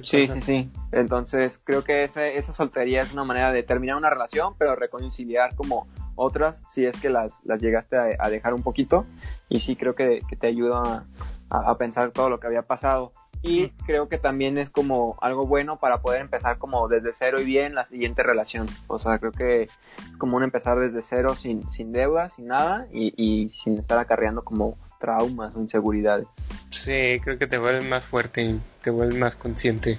[0.00, 0.70] Sí, sí, sí.
[0.90, 5.54] Entonces creo que esa, esa soltería es una manera de terminar una relación, pero reconciliar
[5.54, 9.06] como otras, si es que las, las llegaste a, a dejar un poquito.
[9.48, 11.04] Y sí creo que, que te ayuda
[11.52, 13.12] a, a pensar todo lo que había pasado.
[13.44, 17.44] Y creo que también es como algo bueno para poder empezar como desde cero y
[17.44, 18.68] bien la siguiente relación.
[18.86, 19.70] O sea, creo que es
[20.16, 24.42] como un empezar desde cero sin, sin deudas, sin nada y, y sin estar acarreando
[24.42, 26.26] como traumas o inseguridades.
[26.70, 29.98] Sí, creo que te vuelves más fuerte y te vuelves más consciente.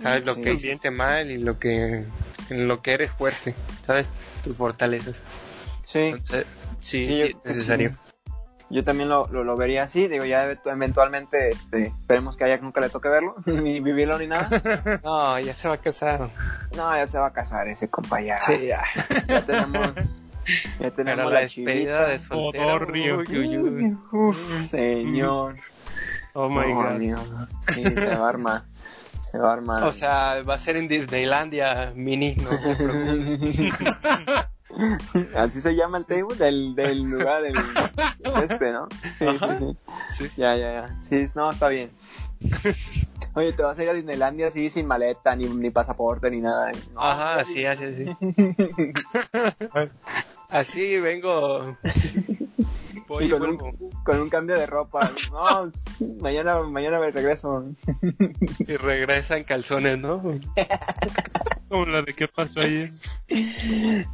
[0.00, 0.42] Sabes lo Sí.
[0.42, 2.04] que hiciste mal y lo que
[2.50, 4.06] en lo que eres fuerte, ¿sabes?
[4.44, 5.20] Tus fortalezas.
[5.84, 5.98] Sí.
[5.98, 6.46] Entonces,
[6.80, 7.90] sí, Sí, es necesario.
[8.70, 12.48] Yo también lo, lo, lo vería así, digo, ya ev- eventualmente este, esperemos que a
[12.48, 14.48] Jack nunca le toque verlo, ni vivirlo ni nada.
[15.04, 16.28] No, ya se va a casar.
[16.76, 18.38] No, ya se va a casar ese compa ya.
[18.40, 18.84] Sí, ya.
[19.26, 19.92] Ya tenemos,
[20.80, 22.66] ya tenemos Pero la, la despedida de soltero.
[22.66, 23.18] Odorrio.
[23.20, 23.96] uy, uy, uy.
[24.12, 25.54] Uf, señor.
[26.34, 27.48] Oh my god.
[27.72, 28.62] Sí, se va a armar.
[29.22, 29.82] Se va a armar.
[29.84, 33.72] O sea, va a ser en Disneylandia mini, no te preocupes.
[35.36, 37.54] Así se llama el table del, del lugar, del
[38.42, 38.88] este, ¿no?
[39.18, 39.56] Sí, Ajá.
[39.56, 39.64] sí,
[40.12, 40.26] sí.
[40.26, 40.30] Sí.
[40.36, 41.02] Ya, ya, ya.
[41.02, 41.90] Sí, no, está bien.
[43.34, 46.72] Oye, te vas a ir a Disneylandia así sin maleta, ni, ni pasaporte, ni nada.
[46.94, 48.16] No, Ajá, así, así, así.
[50.48, 51.76] Así vengo.
[53.08, 53.56] Voy Y con, un,
[54.04, 55.10] con un cambio de ropa.
[55.32, 55.72] No,
[56.20, 57.64] mañana, mañana me regreso.
[58.60, 60.22] Y regresa en calzones, ¿no?
[61.68, 62.88] Como la de qué pasó ayer.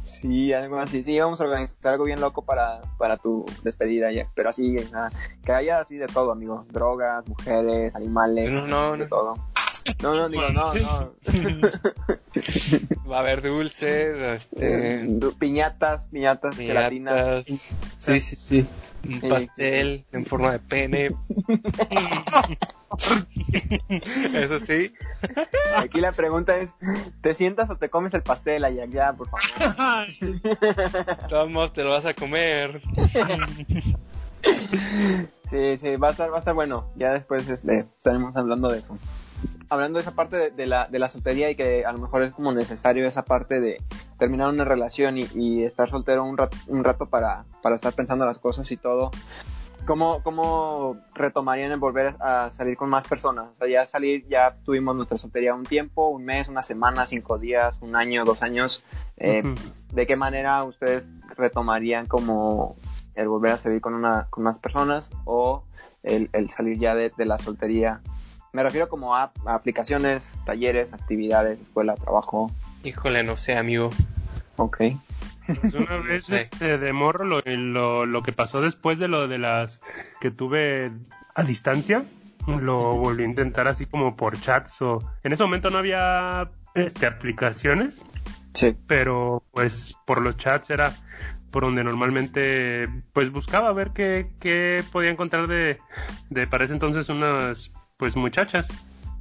[0.03, 1.03] Sí, algo así.
[1.03, 4.27] Sí, vamos a organizar algo bien loco para, para tu despedida, ya.
[4.35, 5.11] Pero así, nada,
[5.43, 6.65] que haya así de todo, amigo.
[6.71, 9.07] Drogas, mujeres, animales, No, no, de no.
[9.07, 9.33] todo.
[10.01, 11.13] No, no, digo, no, no.
[13.09, 17.43] Va a haber dulces, este, piñatas, piñatas, gelatina.
[17.45, 17.61] piñatas.
[17.97, 18.65] Sí, sí, sí.
[19.05, 19.27] Un Sí.
[19.29, 21.07] pastel en forma de pene.
[24.33, 24.91] Eso sí.
[25.77, 26.71] Aquí la pregunta es,
[27.21, 28.89] ¿te sientas o te comes el pastel, Ayak?
[28.89, 30.07] Ya, por favor.
[31.49, 32.81] Modos te lo vas a comer.
[35.49, 36.89] Sí, sí, va a estar, va a estar bueno.
[36.95, 38.97] Ya después este, estaremos hablando de eso.
[39.69, 42.23] Hablando de esa parte de, de la, de la soltería y que a lo mejor
[42.23, 43.77] es como necesario esa parte de
[44.17, 48.25] terminar una relación y, y estar soltero un rato, un rato para, para estar pensando
[48.25, 49.11] las cosas y todo,
[49.85, 53.49] ¿cómo, ¿cómo retomarían el volver a salir con más personas?
[53.53, 57.37] O sea, ya salir, ya tuvimos nuestra soltería un tiempo, un mes, una semana, cinco
[57.37, 58.83] días, un año, dos años.
[59.17, 59.43] Eh.
[59.93, 62.75] ¿De qué manera ustedes retomarían como
[63.15, 65.63] el volver a salir con, una, con más personas o
[66.03, 68.01] el, el salir ya de, de la soltería?
[68.55, 72.49] Me refiero como a, a aplicaciones, talleres, actividades, escuela, trabajo.
[72.85, 73.89] Híjole, no sé, amigo.
[74.55, 74.77] Ok.
[75.61, 76.37] Pues una vez sé.
[76.37, 79.81] este, de morro lo, lo, lo que pasó después de lo de las
[80.21, 80.89] que tuve
[81.35, 82.05] a distancia,
[82.47, 87.07] lo volví a intentar así como por chats o en ese momento no había este
[87.07, 88.01] aplicaciones,
[88.53, 88.73] Sí.
[88.87, 90.93] pero pues por los chats era
[91.51, 95.77] por donde normalmente pues buscaba ver qué, qué podía encontrar de,
[96.29, 98.67] de para ese entonces unas pues muchachas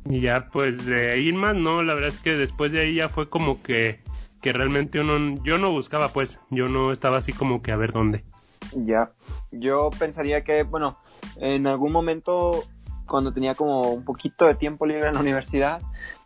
[0.04, 3.08] y ya pues de ahí más no la verdad es que después de ahí ya
[3.08, 4.00] fue como que
[4.42, 7.92] que realmente uno yo no buscaba pues yo no estaba así como que a ver
[7.92, 8.24] dónde
[8.72, 9.12] Ya.
[9.50, 10.98] Yo pensaría que, bueno,
[11.37, 12.64] en algún momento,
[13.06, 15.80] cuando tenía como un poquito de tiempo libre en la universidad,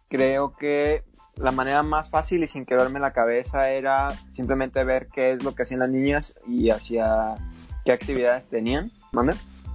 [0.09, 1.05] creo que
[1.37, 5.55] la manera más fácil y sin quebrarme la cabeza era simplemente ver qué es lo
[5.55, 7.37] que hacían las niñas y hacia
[7.85, 8.91] qué actividades tenían.
[9.13, 9.35] ¿Mande?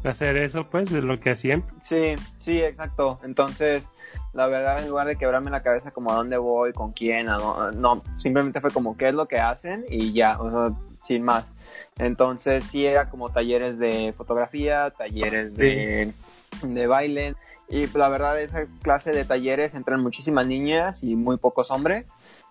[0.10, 3.20] Hacer eso pues de lo que hacían Sí, sí, exacto.
[3.24, 3.90] Entonces,
[4.34, 7.38] la verdad, en lugar de quebrarme la cabeza como a dónde voy, con quién, a
[7.38, 11.24] dó- no, simplemente fue como qué es lo que hacen y ya, o sea, sin
[11.24, 11.54] más.
[11.98, 16.14] Entonces, sí era como talleres de fotografía, talleres de,
[16.62, 17.36] de baile.
[17.70, 22.06] Y la verdad, esa clase de talleres entran muchísimas niñas y muy pocos hombres.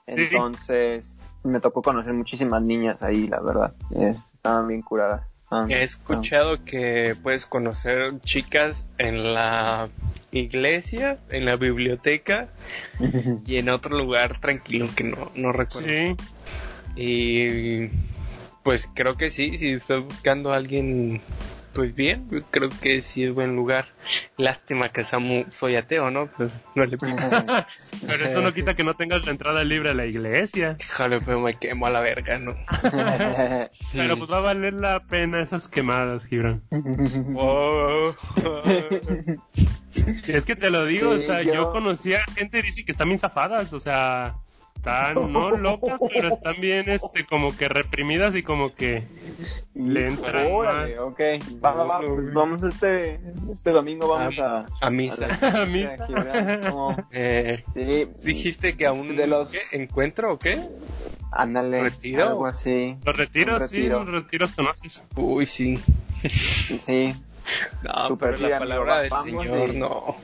[0.08, 0.14] Sí.
[0.18, 3.74] Entonces, me tocó conocer muchísimas niñas ahí, la verdad.
[3.94, 5.22] Eh, estaban bien curadas.
[5.52, 9.90] Estaban- He escuchado que puedes conocer chicas en la
[10.30, 12.48] iglesia, en la biblioteca
[13.46, 15.88] y en otro lugar tranquilo que no, no recuerdo.
[15.88, 16.16] sí
[16.96, 17.88] Y
[18.62, 21.20] pues creo que sí, si estás buscando a alguien
[21.74, 23.86] pues bien, yo creo que sí es buen lugar.
[24.36, 26.26] Lástima que Samu soy ateo, ¿no?
[26.26, 27.16] Pues no le pido.
[28.06, 31.40] pero eso no quita que no tengas la entrada libre a la iglesia Híjole, pero
[31.40, 32.54] me quemo a la verga, ¿no?
[33.92, 36.62] pero pues va a valer la pena esas quemadas Gibran
[37.36, 38.14] Oh.
[40.26, 41.70] Es que te lo digo, Sí, o sea, yo- yo...
[41.70, 44.34] conocía gente que dice que están bien zafadas, o sea,
[44.76, 49.04] están no locas, pero están bien, este, como que reprimidas y como que
[49.74, 51.20] le entran Órale, ok.
[51.64, 53.20] Va, va, va, pues vamos este,
[53.52, 54.66] este domingo vamos a...
[54.80, 55.26] a misa.
[55.40, 59.82] a a como- Eh, Sí, ¿Dijiste que aún De los- ¿qué?
[59.82, 60.58] encuentro o qué?
[61.30, 61.84] ándale.
[61.84, 62.26] ¿Retiro?
[62.28, 62.96] Algo así.
[63.04, 64.04] Los retiros, Un sí, retiro.
[64.04, 65.02] los retiros conoces.
[65.16, 65.78] Uy, sí.
[66.28, 67.14] Sí.
[67.82, 70.16] No, Súper pero sí, la amigo, palabra del vamos Señor, y- no.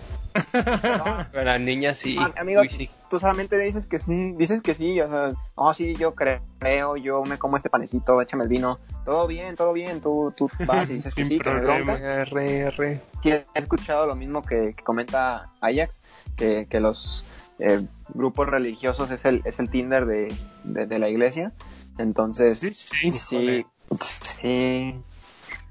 [1.33, 2.17] Pero la niña sí.
[2.21, 2.91] Ah, amigo, Uy, sí.
[3.09, 7.23] Tú solamente dices que sí, dices que sí, o sea, no, sí, yo creo, yo
[7.25, 10.95] me como este panecito, échame el vino, todo bien, todo bien, tú, tú vas y
[10.95, 11.49] dices que sí, que.
[11.51, 13.01] Arre, arre.
[13.23, 16.03] Sí, he escuchado lo mismo que, que comenta Ajax,
[16.37, 17.25] que, que los
[17.59, 17.81] eh,
[18.15, 20.33] grupos religiosos es el, es el Tinder de,
[20.65, 21.53] de, de la iglesia,
[21.99, 23.13] entonces, Sí, sí.
[23.13, 23.67] sí,
[24.01, 24.95] sí,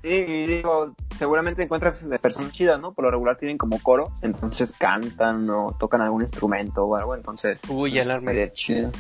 [0.02, 2.94] sí, y digo, seguramente encuentras de personas chidas, ¿no?
[2.94, 7.60] Por lo regular tienen como coro, entonces cantan o tocan algún instrumento o algo, entonces...
[7.70, 8.32] Uy, pues, alarma.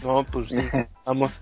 [0.03, 0.67] No, pues sí.
[1.05, 1.41] Vamos.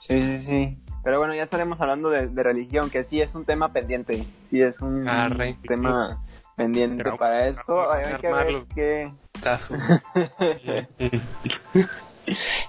[0.00, 0.78] sí, sí, sí.
[1.02, 4.62] Pero bueno, ya estaremos hablando de, de religión, que sí es un tema pendiente, sí
[4.62, 5.56] es un Arre.
[5.66, 6.22] tema
[6.56, 7.90] pendiente Pero- para esto.
[7.92, 9.12] Hay, que ver qué...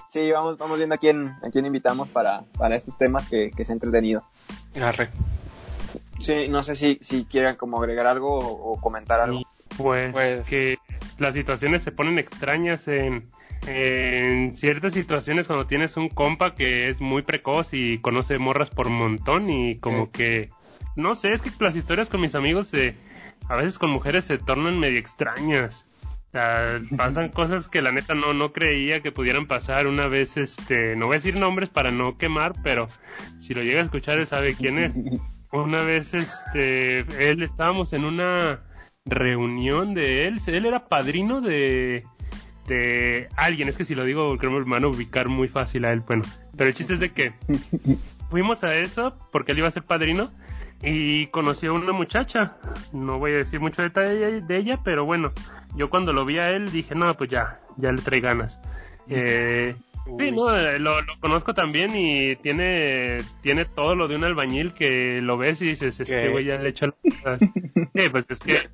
[0.08, 3.64] Sí, vamos, vamos viendo a quién, a quién invitamos para, para estos temas que, que
[3.64, 4.22] se ha entretenido.
[4.80, 5.10] Arre.
[6.20, 9.42] Sí, no sé si, si quieran como agregar algo o, o comentar algo.
[9.76, 10.78] Pues, Pues- que
[11.18, 13.28] las situaciones se ponen extrañas en,
[13.66, 18.88] en ciertas situaciones cuando tienes un compa que es muy precoz y conoce morras por
[18.88, 20.10] montón y como Sí.
[20.12, 20.50] que
[20.94, 22.94] no sé, es que las historias con mis amigos se,
[23.48, 25.86] a veces con mujeres se tornan medio extrañas.
[26.28, 26.64] O sea,
[26.96, 29.86] pasan cosas que la neta no, no creía que pudieran pasar.
[29.86, 32.86] Una vez, este, no voy a decir nombres para no quemar, pero
[33.40, 34.94] si lo llega a escuchar él sabe quién es.
[35.52, 38.60] Una vez, este, él estábamos en una
[39.04, 42.04] reunión de él, él era padrino de,
[42.66, 45.84] de alguien, es que si lo digo creo que me van a ubicar muy fácil
[45.84, 46.24] a él, bueno,
[46.56, 47.32] pero el chiste es de que
[48.30, 50.28] fuimos a eso porque él iba a ser padrino
[50.82, 52.56] y conoció a una muchacha,
[52.92, 55.32] no voy a decir mucho detalle de ella, pero bueno,
[55.74, 58.60] yo cuando lo vi a él dije, no, pues ya, ya le trae ganas.
[59.08, 59.76] Eh,
[60.18, 64.72] Sí, no, eh, lo, lo, conozco también y tiene tiene todo lo de un albañil
[64.72, 67.38] que lo ves y dices, este güey ya le echó la...
[67.38, 68.68] Sí, pues es que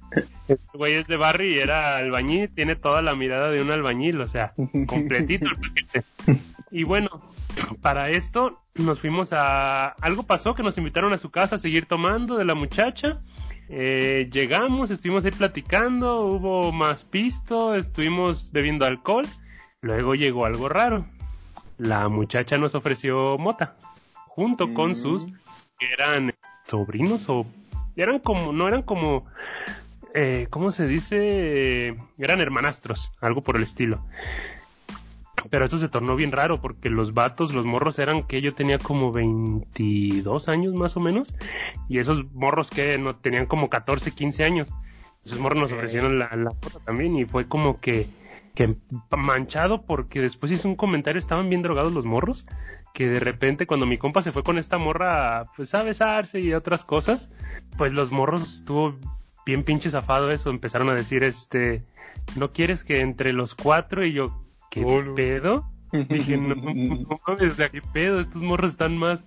[0.49, 4.21] este güey es de Barry y era albañil, tiene toda la mirada de un albañil,
[4.21, 4.53] o sea,
[4.87, 6.03] completito el paquete.
[6.75, 7.11] Y bueno,
[7.83, 9.89] para esto nos fuimos a...
[9.89, 13.21] Algo pasó que nos invitaron a su casa a seguir tomando de la muchacha.
[13.69, 19.27] Eh, llegamos, estuvimos ahí platicando, hubo más pisto, estuvimos bebiendo alcohol.
[19.83, 21.07] Luego llegó algo raro.
[21.79, 23.77] La muchacha nos ofreció mota,
[24.29, 25.27] junto con sus,
[25.79, 27.47] que eran sobrinos o
[27.97, 29.27] eran como, no eran como,
[30.15, 31.95] eh, ¿cómo se dice?
[32.19, 34.05] Eran hermanastros, algo por el estilo.
[35.51, 38.79] Pero eso se tornó bien raro porque los vatos, los morros eran que yo tenía
[38.79, 41.35] como 22 años más o menos
[41.89, 44.69] y esos morros que no tenían como 14, 15 años.
[45.25, 48.07] Esos morros nos ofrecieron la, la foto también y fue como que,
[48.55, 48.77] que
[49.11, 52.47] manchado porque después hizo un comentario, estaban bien drogados los morros,
[52.93, 56.53] que de repente cuando mi compa se fue con esta morra pues a besarse y
[56.53, 57.31] otras cosas,
[57.79, 58.97] pues los morros estuvo
[59.47, 61.83] bien pinche zafado eso, empezaron a decir este,
[62.37, 64.85] no quieres que entre los cuatro y yo, ¿qué
[65.17, 65.69] pedo?
[66.09, 68.21] Dije, no, no o sea, ¿qué pedo?
[68.21, 69.25] Estos morros están más,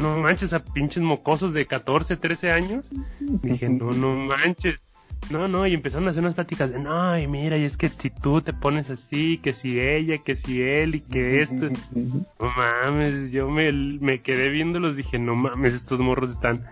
[0.00, 2.90] no manches, a pinches mocosos de 14, 13 años.
[3.20, 4.80] Dije, no, no manches.
[5.30, 7.88] No, no, y empezaron a hacer unas pláticas de, no, y mira, y es que
[7.88, 12.52] si tú te pones así, que si ella, que si él, y que esto, no
[12.54, 16.64] mames, yo me, me quedé viéndolos, dije, no mames, estos morros están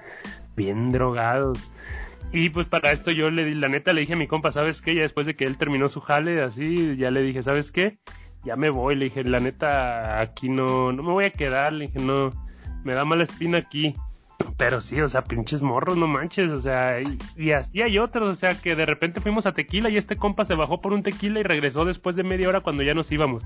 [0.56, 1.58] bien drogados.
[2.32, 4.82] Y pues para esto yo le di, la neta le dije a mi compa, ¿sabes
[4.82, 4.94] qué?
[4.94, 7.98] Ya después de que él terminó su jale, así, ya le dije, ¿sabes qué?
[8.44, 11.86] Ya me voy, le dije, la neta, aquí no, no me voy a quedar, le
[11.86, 12.30] dije, no,
[12.84, 13.94] me da mala espina aquí.
[14.56, 18.28] Pero sí, o sea, pinches morros, no manches, o sea, y, y así hay otros,
[18.28, 21.02] o sea, que de repente fuimos a tequila y este compa se bajó por un
[21.02, 23.42] tequila y regresó después de media hora cuando ya nos íbamos.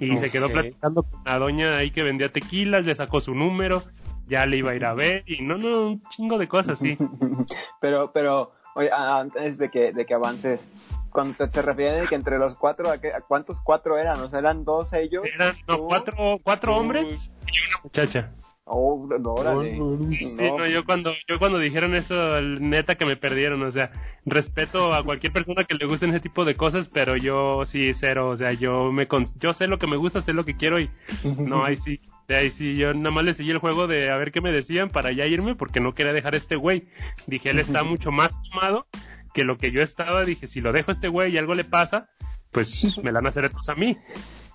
[0.00, 3.82] Y se quedó platicando con la doña ahí que vendía tequilas, le sacó su número,
[4.26, 6.96] ya le iba a ir a ver, y no, no, un chingo de cosas, sí.
[7.80, 10.68] pero, pero, oye, antes de que, de que avances,
[11.10, 14.20] cuando te, se refiere de que entre los cuatro, ¿a, qué- a cuántos cuatro eran?
[14.20, 15.24] O sea, eran dos ellos.
[15.34, 18.30] Eran no, cuatro, cuatro hombres y una muchacha.
[18.70, 19.78] Oh, no, órale.
[20.12, 20.58] Sí, No.
[20.58, 23.90] no, yo cuando, yo cuando dijeron eso, el- neta que me perdieron, o sea,
[24.26, 28.28] respeto a cualquier persona que le gusten ese tipo de cosas, pero yo sí, cero,
[28.28, 30.78] o sea, yo me, con- yo sé lo que me gusta, sé lo que quiero
[30.80, 30.90] y
[31.24, 34.32] no, ahí sí, ahí sí, yo nada más le seguí el juego de a ver
[34.32, 36.88] qué me decían para ya irme porque no quería dejar a este güey.
[37.26, 38.86] Dije, él está mucho más tomado
[39.34, 41.64] que lo que yo estaba, dije, si lo dejo a este güey y algo le
[41.64, 42.08] pasa,
[42.50, 43.96] pues me la van a hacer a mí.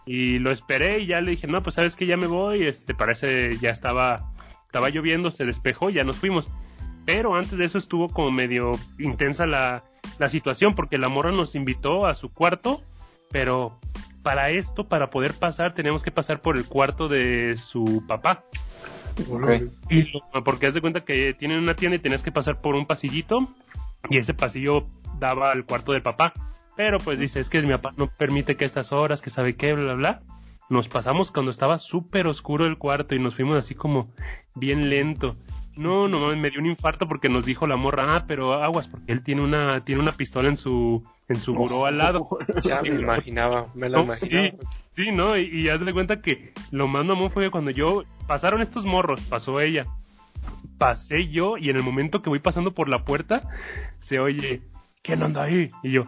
[0.05, 2.93] Y lo esperé y ya le dije, no, pues sabes que ya me voy, este,
[2.93, 4.31] parece, ya estaba,
[4.65, 6.49] estaba lloviendo, se despejó, ya nos fuimos.
[7.05, 9.83] Pero antes de eso estuvo como medio intensa la,
[10.19, 12.81] la situación porque la morra nos invitó a su cuarto,
[13.31, 13.79] pero
[14.23, 18.43] para esto, para poder pasar, teníamos que pasar por el cuarto de su papá.
[19.29, 19.49] Ok.
[19.89, 22.75] Y lo- porque haz de cuenta que tienen una tienda y tenías que pasar por
[22.75, 23.47] un pasillito
[24.09, 24.87] y ese pasillo
[25.19, 26.33] daba al cuarto del papá.
[26.75, 29.73] Pero pues dice, es que mi papá no permite que estas horas, que sabe qué,
[29.73, 30.21] bla, bla, bla.
[30.69, 34.09] Nos pasamos cuando estaba súper oscuro el cuarto y nos fuimos así como
[34.55, 35.35] bien lento.
[35.75, 38.87] No, no mames, me dio un infarto porque nos dijo la morra, ah, pero aguas,
[38.87, 42.27] porque él tiene una, tiene una pistola en su, en su buró al lado.
[42.63, 44.47] Ya me imaginaba, me la No, imaginaba.
[44.49, 44.57] sí,
[44.93, 45.37] sí, ¿no?
[45.37, 49.21] Y, y haz de cuenta que lo más mamón fue cuando yo pasaron estos morros,
[49.21, 49.85] pasó ella,
[50.77, 53.47] pasé yo y en el momento que voy pasando por la puerta
[53.99, 54.61] se oye,
[55.01, 55.69] ¿quién anda ahí?
[55.81, 56.05] Y yo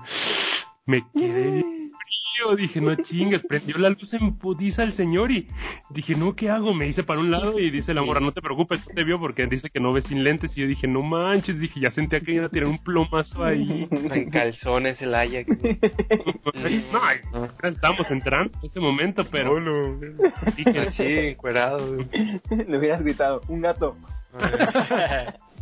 [0.85, 5.47] me quedé frío, dije, no chingues, prendió la luz en putiza el señor y
[5.89, 6.73] dije, no, ¿qué hago?
[6.73, 9.19] Me hice para un lado y dice la morra, no te preocupes, no te vio
[9.19, 12.19] porque dice que no ves sin lentes y yo dije, no manches, dije, ya sentía
[12.19, 13.87] que iba a tirar un plomazo ahí.
[14.11, 15.47] En calzones el Ajax.
[16.91, 16.99] No,
[17.39, 17.49] No.
[17.63, 19.55] estábamos entrando en ese momento, pero
[20.55, 21.97] dije, Así, encuerado.
[22.67, 23.95] Le hubieras gritado, un gato.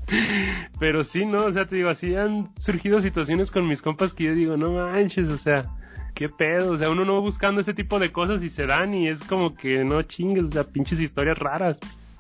[0.80, 4.26] Pero sí, no, o sea, te digo, así han surgido situaciones con mis compas que
[4.26, 5.66] yo digo, no manches, o sea,
[6.14, 8.94] qué pedo, o sea, uno no va buscando ese tipo de cosas y se dan
[8.94, 11.80] y es como que no chingues, o sea, pinches historias raras.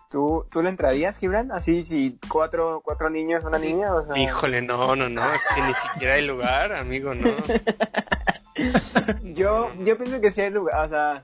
[0.09, 1.51] ¿Tú, ¿Tú le entrarías, Gibran?
[1.51, 4.15] Así, si cuatro, cuatro niños, una niña, o sea...
[4.17, 7.29] Híjole, no, no, no, es que ni siquiera hay lugar, amigo, no.
[9.23, 11.21] Yo, yo pienso que sí hay lugar, o sea...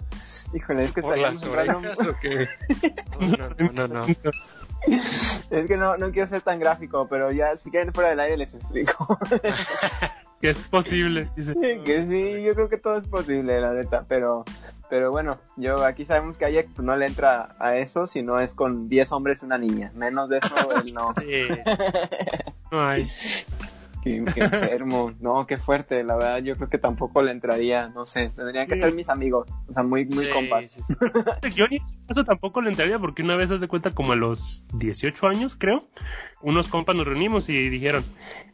[0.53, 2.93] Híjole, es que ¿Por las estaríamos entrando- orejas o qué?
[3.19, 4.15] No, no, no, no.
[5.49, 8.37] Es que no, no quiero ser tan gráfico, pero ya, si quieren fuera del aire
[8.37, 9.07] les explico.
[10.41, 11.53] Que es posible, dice.
[11.83, 14.45] que sí, yo creo que todo es posible, la neta, pero...
[14.89, 18.53] Pero bueno, yo aquí sabemos que Ajax pues, no le entra a eso, sino es
[18.55, 19.91] con 10 hombres y una niña.
[19.93, 21.13] Menos de eso, él no.
[21.19, 21.43] Sí.
[22.71, 23.11] No hay.
[24.03, 25.11] Qué, qué enfermo.
[25.19, 26.03] No, qué fuerte.
[26.03, 27.89] La verdad, yo creo que tampoco le entraría.
[27.89, 28.29] No sé.
[28.35, 28.81] Tendrían que Sí.
[28.81, 29.47] ser mis amigos.
[29.67, 30.69] O sea, muy, muy Sí, compas.
[30.71, 30.93] sí, sí.
[31.55, 34.13] Yo ni en ese caso tampoco le entraría porque una vez haz de cuenta como
[34.13, 35.87] a los 18 años, creo,
[36.41, 38.03] unos compas nos reunimos y dijeron,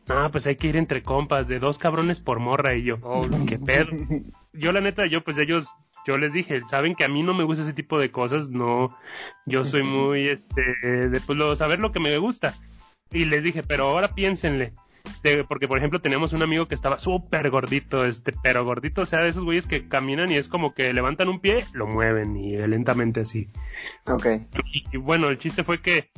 [0.08, 3.22] no, pues hay que ir entre compas, de dos cabrones por morra y yo, Oh,
[3.48, 3.88] qué pedo.
[4.54, 5.74] Yo la neta, yo pues ellos,
[6.08, 8.96] yo les dije, saben que a mí no me gusta ese tipo de cosas, no,
[9.46, 10.62] yo soy muy, este,
[11.10, 12.54] de pues lo, saber lo que me gusta.
[13.12, 14.74] Y les dije, pero ahora piénsenle.
[15.48, 19.22] Porque por ejemplo tenemos un amigo que estaba súper gordito, este, pero gordito, o sea,
[19.22, 22.58] de esos güeyes que caminan y es como que levantan un pie, lo mueven y
[22.58, 23.50] lentamente así.
[24.08, 24.28] Ok.
[24.92, 26.12] Y bueno, el chiste fue que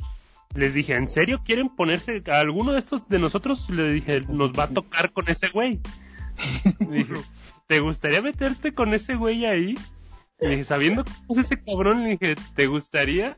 [0.54, 3.68] les dije, ¿en serio quieren ponerse a alguno de estos de nosotros?
[3.70, 5.80] Le dije, nos va a tocar con ese güey.
[6.80, 7.14] Dije,
[7.66, 9.76] ¿te gustaría meterte con ese güey ahí?
[10.40, 13.36] Le dije, sabiendo cómo es ese cabrón, le dije, ¿te gustaría?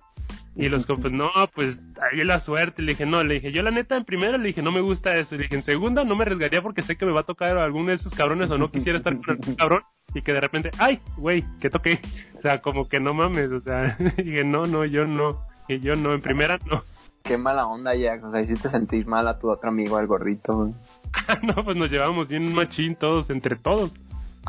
[0.56, 2.82] Y los compas, no, pues ahí la suerte.
[2.82, 5.16] Le dije, no, le dije, yo la neta en primera le dije, no me gusta
[5.16, 5.36] eso.
[5.36, 7.64] Le dije, en segunda no me arriesgaría porque sé que me va a tocar a
[7.64, 9.82] alguno de esos cabrones o no quisiera estar con algún cabrón
[10.14, 12.00] y que de repente, ay, güey, que toqué.
[12.38, 15.46] O sea, como que no mames, o sea, dije, no, no, yo no.
[15.68, 16.82] Y yo no, en primera no.
[17.22, 18.24] Qué mala onda, Jack.
[18.24, 20.54] O sea, hiciste sentir mal a tu otro amigo, al gordito.
[20.54, 20.74] güey.
[21.42, 23.92] no, pues nos llevamos bien machín todos, entre todos.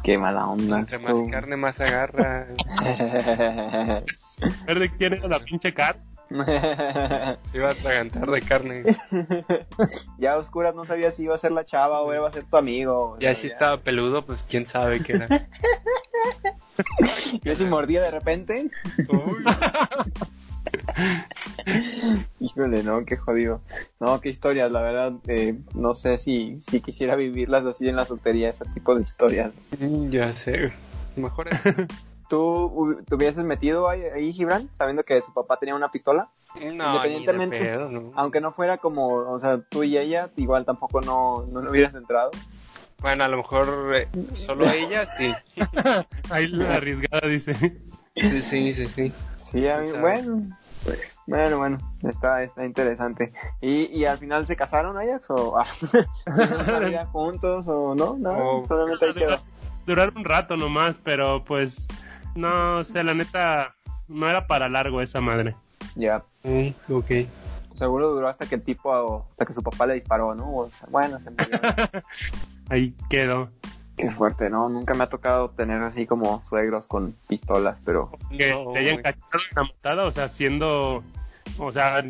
[0.04, 0.80] Qué mala onda.
[0.80, 1.30] Entre más Tú.
[1.30, 2.48] carne, más agarra.
[2.80, 4.04] A
[4.66, 5.96] ver de quién era la pinche car.
[6.32, 8.84] Se iba a atragantar de carne.
[10.18, 12.46] ya a oscuras no sabía si iba a ser la chava o iba a ser
[12.46, 13.18] tu amigo.
[13.20, 15.28] Ya si estaba peludo, pues quién sabe qué era.
[17.44, 18.72] Ya si mordía de repente.
[19.10, 19.44] Uy,
[22.40, 23.62] Híjole, no, qué jodido.
[24.00, 28.06] No, qué historias, la verdad, eh, no sé si, si quisiera vivirlas así en la
[28.06, 29.54] soltería, ese tipo de historias.
[30.10, 30.72] ya sé.
[31.16, 31.60] Mejor es-
[32.30, 36.30] ¿Tú te hubieses metido ahí, ahí, Gibran, sabiendo que su papá tenía una pistola?
[36.56, 38.12] No, Independientemente- ni de pedo, no.
[38.16, 41.94] Aunque no fuera como, o sea, tú y ella, igual tampoco no, no le hubieras
[41.96, 42.32] entrado.
[43.02, 45.34] Bueno, a lo mejor eh, solo ella, sí.
[46.32, 47.82] Ahí la arriesgada dice.
[48.16, 49.14] Sí, sí, sí, sí.
[49.38, 50.42] Sí, a mí- bueno,
[51.28, 53.32] bueno, bueno, está, está interesante.
[53.62, 55.30] ¿Y, y al final se casaron, Ajax?
[55.30, 55.66] ¿O ah,
[57.12, 58.18] juntos o no?
[58.18, 58.66] No, Oh.
[58.68, 59.38] solamente ahí quedó.
[59.86, 61.88] Durar un rato nomás, pero pues,
[62.36, 63.76] no, o sea, la neta,
[64.08, 65.56] no era para largo esa madre.
[65.96, 67.12] Ya, Mm, ok.
[67.76, 70.54] seguro duró hasta que el tipo, hasta que su papá le disparó, ¿no?
[70.56, 71.46] O sea, bueno, se murió.
[72.70, 73.48] Ahí quedó.
[73.98, 74.70] Qué fuerte, ¿no?
[74.70, 79.02] Nunca me ha tocado tener así como suegros con pistolas, pero Que No, te hayan
[79.02, 81.04] cachado en la matada, o sea, siendo,
[81.60, 82.04] o sea,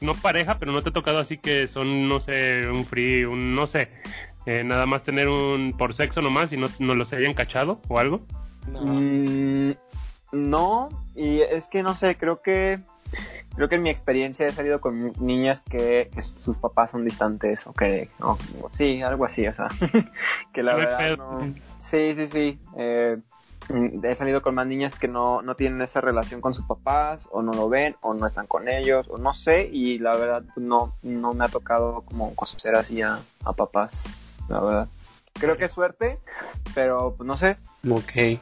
[0.00, 3.54] no pareja, pero no te ha tocado así que son, no sé, un free, un,
[3.54, 3.88] no sé,
[4.46, 7.98] eh, nada más tener un por sexo nomás y no, no los hayan cachado o
[7.98, 8.20] algo.
[8.72, 8.80] No.
[8.82, 9.74] Mm,
[10.32, 12.80] no, y es que no sé, creo que
[13.58, 17.66] creo que en mi experiencia he salido con niñas que, que sus papás son distantes
[17.66, 18.38] o que no,
[18.70, 19.68] sí, algo así, o sea,
[20.52, 21.52] que la verdad no.
[21.80, 22.58] Sí, sí, sí.
[22.76, 23.18] eh,
[23.68, 27.28] mm, he salido con más niñas que no, no tienen esa relación con sus papás,
[27.32, 30.44] o no lo ven, o no están con ellos, o no sé, y la verdad
[30.54, 34.04] no, no me ha tocado como conocer así a, a papás,
[34.48, 34.88] la verdad.
[35.34, 36.18] Creo que es suerte,
[36.74, 37.58] pero pues no sé,
[37.90, 38.40] Ok.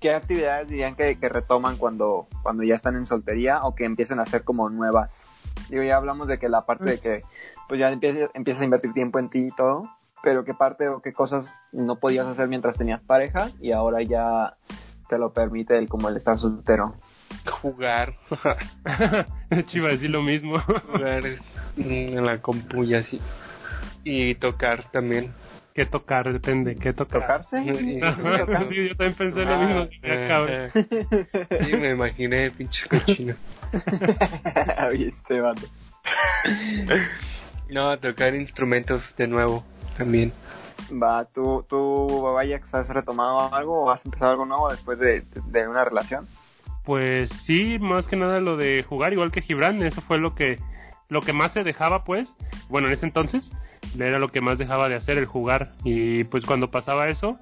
[0.00, 4.18] ¿Qué actividades dirían que, que retoman cuando, cuando ya están en soltería o que empiecen
[4.18, 5.24] a hacer como nuevas?
[5.70, 7.22] Digo, ya hablamos de que la parte de que
[7.68, 9.88] pues ya empiezas, empiezas a invertir tiempo en ti y todo,
[10.22, 14.54] pero qué parte o qué cosas no podías hacer mientras tenías pareja y ahora ya
[15.08, 16.94] te lo permite el como el estar soltero.
[17.50, 18.14] Jugar.
[19.66, 20.58] Chiva decir lo mismo.
[20.58, 21.22] Jugar
[21.76, 23.20] en la compu y así.
[24.04, 25.32] Y tocar también.
[25.76, 26.32] ¿Qué tocar?
[26.32, 27.20] Depende, ¿qué tocar?
[27.20, 27.62] ¿Tocarse?
[27.62, 29.88] Sí, yo también pensé lo Ah, mismo.
[30.02, 30.70] Ya, cabrón.
[31.60, 33.36] Sí, me imaginé pinches cochinos.
[34.90, 35.60] Oye, este vato.
[37.68, 39.64] No, tocar instrumentos de nuevo
[39.98, 40.32] también.
[40.90, 45.68] Va, ¿tú, tú vaya, has retomado algo o has empezado algo nuevo después de, de
[45.68, 46.26] una relación?
[46.84, 50.58] Pues sí, más que nada lo de jugar, igual que Gibran, eso fue lo que
[51.08, 52.34] lo que más se dejaba, pues,
[52.68, 53.52] bueno, en ese entonces,
[53.98, 55.72] era lo que más dejaba de hacer, el jugar.
[55.84, 57.38] Y pues cuando pasaba eso,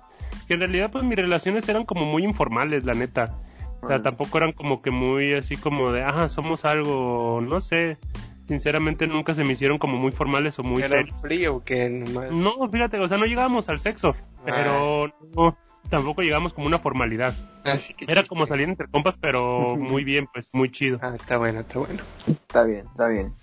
[0.46, 3.34] que en realidad pues mis relaciones eran como muy informales, la neta.
[3.82, 7.98] O sea, tampoco eran como que muy así como de, ah, somos algo, no sé.
[8.46, 11.20] Sinceramente nunca se me hicieron como muy formales o muy ¿Era serios.
[11.20, 11.62] frío?
[11.90, 12.30] Nomás.
[12.30, 15.56] No, fíjate, o sea, no llegábamos al sexo, pero no,
[15.88, 17.34] tampoco llegamos como una formalidad.
[17.64, 20.98] Así que Era como salir entre compas, pero muy bien, pues, muy chido.
[21.02, 22.02] Ah, está bueno, está bueno.
[22.26, 23.34] Está bien, está bien.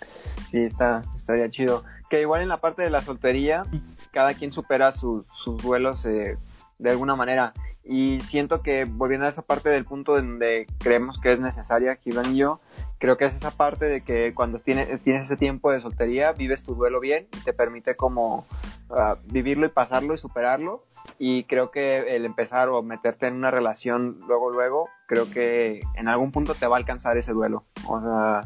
[0.49, 1.83] Sí, está, estaría chido.
[2.09, 3.63] Que igual en la parte de la soltería,
[4.11, 6.37] cada quien supera sus, sus duelos eh,
[6.79, 7.53] de alguna manera.
[7.83, 12.35] Y siento que, volviendo a esa parte del punto donde creemos que es necesaria, Gibran
[12.35, 12.59] y yo,
[12.99, 16.63] creo que es esa parte de que cuando tienes, tienes ese tiempo de soltería, vives
[16.63, 18.45] tu duelo bien y te permite como
[18.91, 20.85] ah, vivirlo y pasarlo y superarlo.
[21.17, 26.07] Y creo que el empezar o meterte en una relación luego, luego, creo que en
[26.07, 27.63] algún punto te va a alcanzar ese duelo.
[27.87, 28.41] O sea,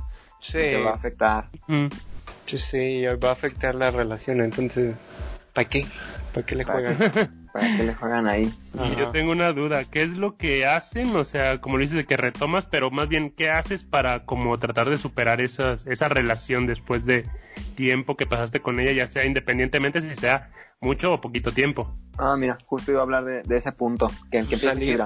[0.46, 1.50] Sí, te va a afectar.
[1.68, 1.88] Mm.
[2.46, 4.96] sí, sí, va a afectar la relación, entonces,
[5.56, 5.88] ¿para qué?
[6.34, 7.48] ¿Para qué le ¿Para juegan?
[7.54, 8.46] Para que le juegan ahí.
[8.64, 9.86] Sí, yo tengo una duda.
[9.86, 11.16] ¿Qué es lo que hacen?
[11.16, 14.60] O sea, como lo dices, de que retomas, pero más bien, ¿qué haces para como
[14.60, 17.26] tratar de superar esas, esa relación después de
[17.76, 20.50] tiempo que pasaste con ella, ya sea independientemente si sea
[20.82, 21.96] mucho o poquito tiempo?
[22.18, 24.08] Ah, mira, justo iba a hablar de, de ese punto.
[24.30, 25.02] Que, que Salir.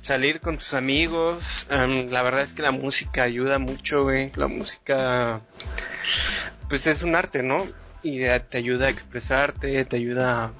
[0.00, 4.32] Salir con tus amigos, em, la verdad es que la música ayuda mucho, güey.
[4.36, 5.42] La música,
[6.70, 7.58] pues es un arte, ¿no?
[8.02, 8.18] Y
[8.50, 10.50] te ayuda a expresarte, te ayuda a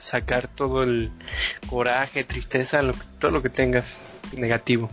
[0.00, 1.10] sacar todo el
[1.68, 3.96] coraje, tristeza, lo que- todo lo que tengas
[4.36, 4.90] negativo.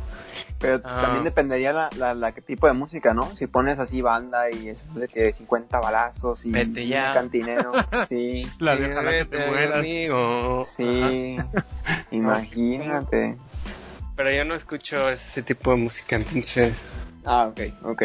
[0.60, 1.00] Pero Ah.
[1.02, 3.36] también dependería la, la, la qué tipo de música, ¿no?
[3.36, 7.72] Si pones así banda y es de que 50 balazos y Vete un cantinero,
[8.10, 9.78] sí, La de ojalá que te Vete, mueras.
[9.80, 10.60] amigo.
[10.62, 10.68] Ajá.
[10.68, 11.36] sí,
[12.12, 13.36] imagínate.
[14.16, 16.74] Pero yo no escucho ese tipo de música, entonces,
[17.26, 18.02] Ah, ok, ok.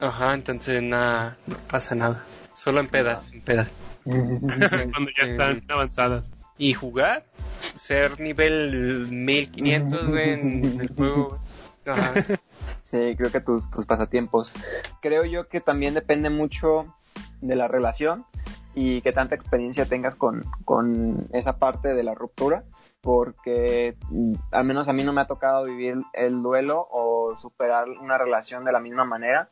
[0.00, 2.24] ajá, entonces nada, no pasa nada.
[2.54, 3.70] Solo en pedas, en pedas.
[4.04, 6.30] Cuando ya están avanzadas.
[6.56, 7.26] y jugar,
[7.74, 11.38] ser nivel 1500, güey, en el juego.
[11.86, 12.14] Ajá.
[12.82, 14.52] Sí, creo que tus, tus pasatiempos.
[15.02, 16.84] Creo yo que también depende mucho
[17.40, 18.24] de la relación
[18.74, 22.64] y qué tanta experiencia tengas con, con esa parte de la ruptura,
[23.00, 27.88] porque mm, al menos a mí no me ha tocado vivir el duelo o superar
[27.88, 29.48] una relación de la misma manera.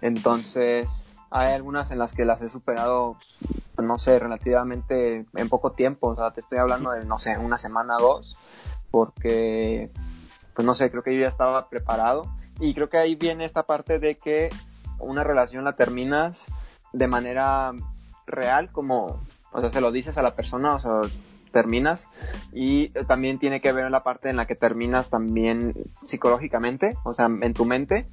[0.00, 3.16] Entonces, hay algunas en las que las he superado,
[3.78, 6.08] no sé, relativamente en poco tiempo.
[6.08, 8.36] O sea, te estoy hablando de, no sé, una semana, dos,
[8.90, 9.90] porque,
[10.54, 12.24] pues no sé, creo que yo ya estaba preparado.
[12.58, 14.50] Y creo que ahí viene esta parte de que
[14.98, 16.48] una relación la terminas
[16.92, 17.72] de manera
[18.26, 19.22] real, como,
[19.52, 21.00] o sea, se lo dices a la persona, o sea,
[21.52, 22.08] terminas.
[22.52, 25.74] Y también tiene que ver la parte en la que terminas también
[26.06, 28.06] psicológicamente, o sea, en tu mente.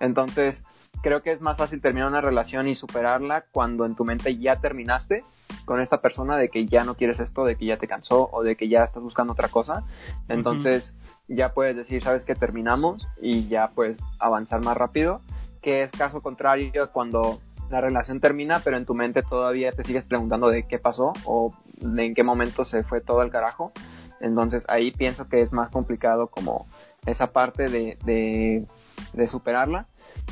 [0.00, 0.64] Entonces,
[1.02, 4.56] creo que es más fácil terminar una relación y superarla cuando en tu mente ya
[4.56, 5.24] terminaste
[5.64, 8.42] con esta persona de que ya no quieres esto, de que ya te cansó o
[8.42, 9.84] de que ya estás buscando otra cosa.
[10.28, 10.94] Entonces,
[11.28, 15.20] ya puedes decir, sabes que terminamos y ya puedes avanzar más rápido,
[15.60, 17.38] que es caso contrario cuando
[17.70, 21.54] la relación termina, pero en tu mente todavía te sigues preguntando de qué pasó o
[21.80, 23.72] de en qué momento se fue todo el carajo.
[24.20, 26.66] Entonces ahí pienso que es más complicado como
[27.06, 28.64] esa parte de, de,
[29.12, 29.86] de superarla.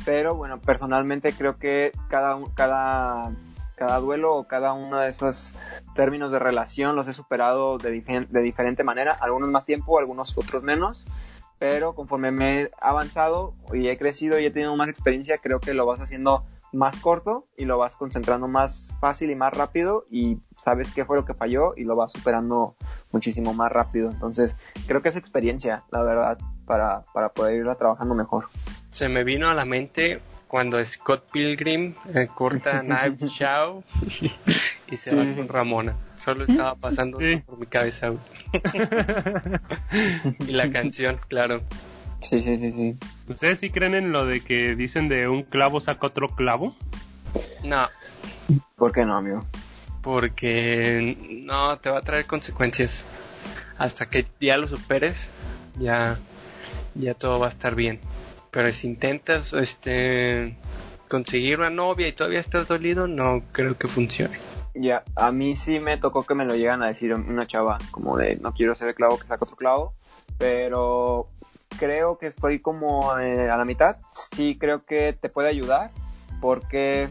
[0.05, 3.31] Pero bueno, personalmente creo que cada, cada,
[3.75, 5.53] cada duelo o cada uno de esos
[5.95, 10.63] términos de relación los he superado de, de diferente manera, algunos más tiempo, algunos otros
[10.63, 11.05] menos,
[11.59, 15.73] pero conforme me he avanzado y he crecido y he tenido más experiencia, creo que
[15.73, 16.43] lo vas haciendo
[16.73, 21.17] más corto y lo vas concentrando más fácil y más rápido y sabes qué fue
[21.17, 22.75] lo que falló y lo vas superando
[23.11, 24.09] muchísimo más rápido.
[24.11, 24.55] Entonces,
[24.87, 28.45] creo que es experiencia, la verdad, para, para poder irla trabajando mejor.
[28.89, 33.83] Se me vino a la mente cuando Scott Pilgrim eh, corta a Knives Shaw
[34.89, 35.47] y se Sí, va con.
[35.47, 35.95] Ramona.
[36.17, 37.37] Solo estaba pasando Sí.
[37.45, 38.11] por mi cabeza.
[40.39, 41.61] y la canción, claro.
[42.21, 42.97] Sí, sí, sí, sí.
[43.27, 46.75] ¿Ustedes sí creen en lo de que dicen de un clavo saca otro clavo?
[47.63, 47.87] No,
[48.75, 49.45] ¿Por qué no, amigo?
[50.01, 53.05] porque no te va a traer consecuencias.
[53.77, 55.29] Hasta que ya lo superes,
[55.79, 56.17] ya,
[56.95, 57.99] ya todo va a estar bien.
[58.51, 60.57] Pero si intentas este
[61.07, 64.37] conseguir una novia y todavía estás dolido, no creo que funcione.
[64.73, 68.17] Ya, a mí sí me tocó que me lo llegan a decir una chava, como
[68.17, 69.93] de no quiero ser el clavo que saca otro clavo,
[70.37, 71.27] pero
[71.79, 73.97] creo que estoy como eh, a la mitad.
[74.11, 75.91] Sí creo que te puede ayudar
[76.39, 77.09] porque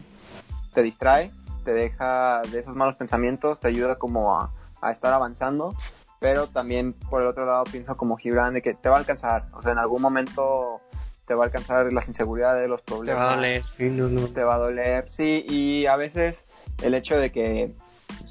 [0.73, 1.31] te distrae,
[1.63, 4.51] te deja de esos malos pensamientos, te ayuda como a,
[4.81, 5.75] a estar avanzando,
[6.19, 9.45] pero también por el otro lado pienso como Gibran de que te va a alcanzar,
[9.53, 10.81] o sea, en algún momento
[11.25, 13.63] te va a alcanzar las inseguridades, los Te problemas va a doler.
[13.77, 14.27] Sí, no, no.
[14.27, 16.45] te va a doler, sí, y a veces
[16.83, 17.73] el hecho de que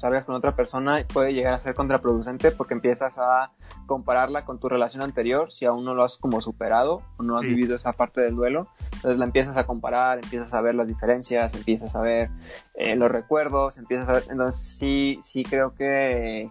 [0.01, 3.51] salgas con otra persona puede llegar a ser contraproducente porque empiezas a
[3.85, 7.43] compararla con tu relación anterior, si aún no lo has como superado o no has
[7.43, 7.49] Sí.
[7.49, 11.53] vivido esa parte del duelo, entonces la empiezas a comparar, empiezas a ver las diferencias,
[11.55, 12.29] empiezas a ver
[12.75, 16.49] eh, los recuerdos, empiezas a ver, entonces sí, sí creo que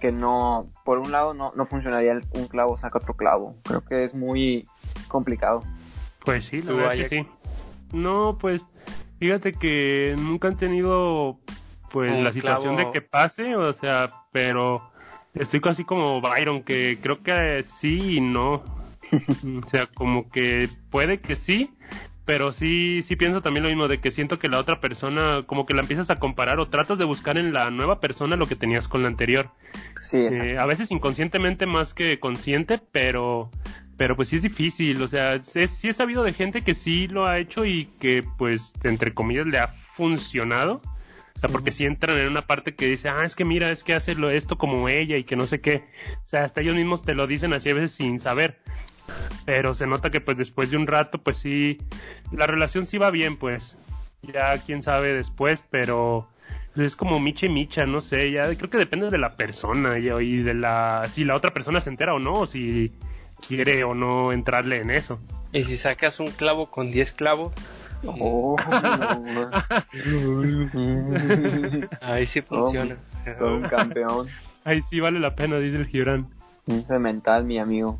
[0.00, 3.82] que no, por un lado no, no funcionaría el- un clavo saca otro clavo, creo
[3.84, 4.66] que es muy
[5.08, 5.62] complicado.
[6.24, 7.28] Pues sí, la verdad es que sí.
[7.92, 8.64] No, pues
[9.18, 11.38] fíjate que nunca han tenido
[11.90, 12.90] pues Un la situación clavo.
[12.90, 14.82] de que pase, o sea, pero
[15.34, 18.62] estoy casi como Byron, que creo que sí y no.
[19.64, 21.70] o sea, como que puede que sí,
[22.24, 25.66] pero sí, sí pienso también lo mismo, de que siento que la otra persona, como
[25.66, 28.54] que la empiezas a comparar o tratas de buscar en la nueva persona lo que
[28.54, 29.50] tenías con la anterior.
[30.02, 33.50] Sí, Eh, a veces inconscientemente más que consciente, pero,
[33.96, 37.08] pero pues sí es difícil, o sea, es- sí he sabido de gente que sí
[37.08, 40.80] lo ha hecho y que pues entre comillas le ha funcionado.
[41.40, 43.82] O sea, porque si entran en una parte que dice, ah, es que mira, es
[43.82, 45.84] que hace esto como ella y que no sé qué.
[46.22, 48.58] O sea, hasta ellos mismos te lo dicen así a veces sin saber.
[49.46, 51.78] Pero se nota que pues después de un rato, pues sí,
[52.30, 53.78] la relación sí va bien, pues.
[54.20, 56.28] Ya quién sabe después, pero
[56.74, 59.98] pues, es como micha y micha, no sé, ya creo que depende de la persona
[59.98, 62.92] y, y de la si la otra persona se entera o no, o si
[63.48, 65.18] quiere o no entrarle en eso.
[65.54, 67.54] Y si sacas un clavo con 10 clavos,
[68.06, 68.56] Oh,
[72.00, 72.96] ahí sí funciona.
[73.38, 74.26] todo un campeón.
[74.64, 76.28] Ahí sí vale la pena, dice el Gibran.
[76.66, 77.96] Un cemental, mi amigo.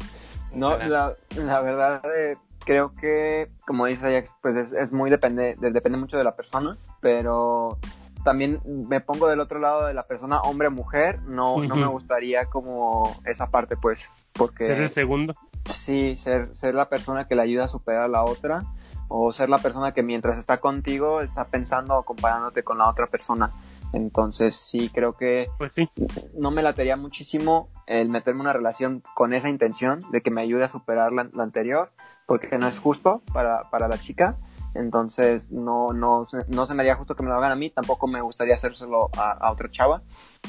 [0.55, 5.55] No, la, la verdad, eh, creo que, como dice Ajax, pues es, es muy depende,
[5.59, 7.79] de- depende mucho de la persona, pero
[8.25, 11.87] también me pongo del otro lado de la persona, hombre o mujer, no, no me
[11.87, 15.35] gustaría como esa parte, pues, porque Ser el segundo.
[15.65, 18.63] sí, ser, ser la persona que le ayuda a superar a la otra,
[19.11, 23.09] o ser la persona que mientras está contigo está pensando o comparándote con la otra
[23.09, 23.51] persona.
[23.93, 25.91] Entonces sí, creo que Pues sí.
[26.39, 30.41] no me latería muchísimo el meterme en una relación con esa intención de que me
[30.43, 31.91] ayude a superar la, la anterior,
[32.27, 34.37] porque no es justo para, para la chica.
[34.75, 37.71] Entonces no, no, se- no se me haría justo que me lo hagan a mí,
[37.71, 40.03] tampoco me gustaría hacérselo a, a otra chava.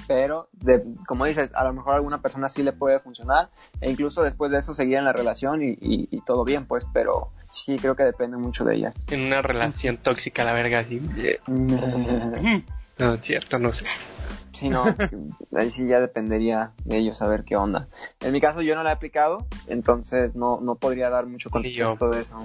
[0.07, 3.49] Pero, de, como dices, a lo mejor a alguna persona sí le puede funcionar
[3.81, 6.85] e incluso después de eso seguir en la relación y, y- y todo bien, pues,
[6.93, 8.93] pero sí creo que depende mucho de ella.
[9.09, 10.85] En una relación tóxica, la verga.
[11.47, 12.63] Ujú.
[12.99, 13.85] No, cierto, no sé.
[14.53, 14.83] Sí, no,
[15.57, 17.87] ahí sí ya dependería de ellos saber qué onda.
[18.19, 22.09] En mi caso yo no la he aplicado, entonces no, no podría dar mucho contexto
[22.11, 22.35] de eso.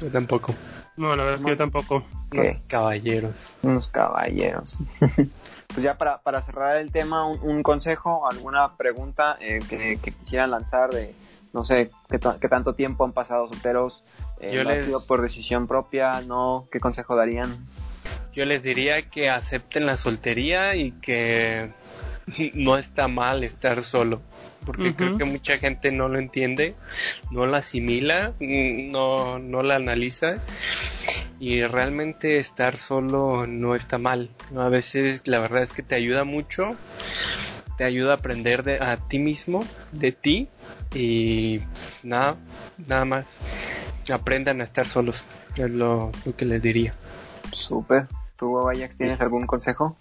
[0.00, 0.54] Yo tampoco.
[0.96, 2.04] No, la verdad es que yo tampoco.
[2.32, 2.60] Unos ¿Qué?
[2.66, 3.54] caballeros.
[3.62, 4.80] Unos caballeros.
[5.00, 10.10] pues ya para, para cerrar el tema, un, un consejo, alguna pregunta eh, que, que
[10.12, 11.14] quisieran lanzar de,
[11.52, 14.04] no sé, qué, qué tanto tiempo han pasado solteros,
[14.40, 17.54] eh, Yo ¿lo ha sido por decisión propia, no, qué consejo darían.
[18.34, 21.70] Yo les diría que acepten la soltería y que
[22.54, 24.20] no está mal estar solo.
[24.66, 26.74] Porque creo que mucha gente no lo entiende,
[27.30, 30.38] no la asimila, mm, no, no la analiza.
[31.38, 34.30] Y realmente estar solo no está mal.
[34.56, 36.76] A veces la verdad es que te ayuda mucho.
[37.78, 40.48] Te ayuda a aprender de, a ti mismo, de ti.
[40.94, 41.60] Y
[42.02, 42.36] nada,
[42.86, 43.26] nada más.
[44.12, 45.24] Aprendan a estar solos.
[45.56, 46.94] Es lo, lo que les diría.
[47.52, 48.06] Súper.
[48.36, 49.96] ¿Tú, Ajax, tienes algún consejo?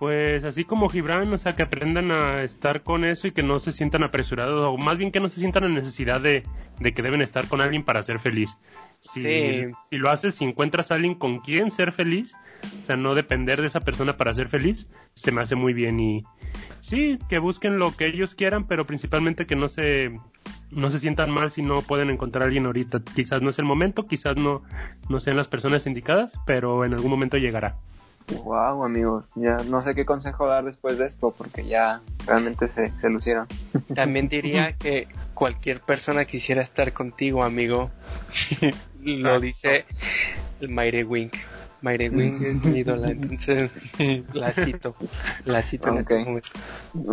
[0.00, 3.60] Pues así como Gibran, o sea, que aprendan a estar con eso y que no
[3.60, 6.42] se sientan apresurados, o más bien que no se sientan en necesidad de,
[6.80, 8.56] de que deben estar con alguien para ser feliz.
[9.02, 9.66] Si, Sí.
[9.90, 12.34] si lo haces, si encuentras a alguien con quien ser feliz,
[12.82, 16.00] o sea, no depender de esa persona para ser feliz, se me hace muy bien
[16.00, 16.22] y
[16.80, 20.12] sí, que busquen lo que ellos quieran, pero principalmente que no se
[20.70, 23.02] no se sientan mal si no pueden encontrar a alguien ahorita.
[23.14, 24.62] Quizás no es el momento, quizás no,
[25.10, 27.76] no sean las personas indicadas, pero en algún momento llegará.
[28.44, 32.90] Wow, amigos, ya no sé qué consejo dar después de esto porque ya realmente se,
[33.00, 33.46] se lucieron.
[33.94, 37.90] También diría que cualquier persona quisiera estar contigo, amigo.
[39.02, 39.84] Lo dice
[40.60, 41.34] el Mayre Wink.
[41.82, 43.70] Mayre Wink es mi ídola, entonces
[44.34, 44.94] la cito.
[45.46, 46.10] La cito en Ok.
[46.10, 46.48] este momento.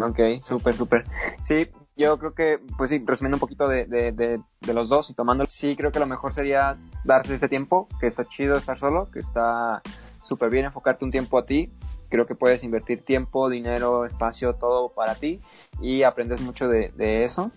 [0.08, 1.06] Ok, súper, súper.
[1.44, 5.10] Sí, yo creo que, pues sí, resumiendo un poquito de, de, de, de los dos
[5.10, 8.78] y tomando, sí creo que lo mejor sería darte este tiempo, que está chido estar
[8.78, 9.82] solo, que está
[10.28, 11.70] súper bien enfocarte un tiempo a ti.
[12.10, 15.42] Creo que puedes invertir tiempo, dinero, espacio, todo para ti
[15.82, 17.52] y aprendes mucho de, de eso.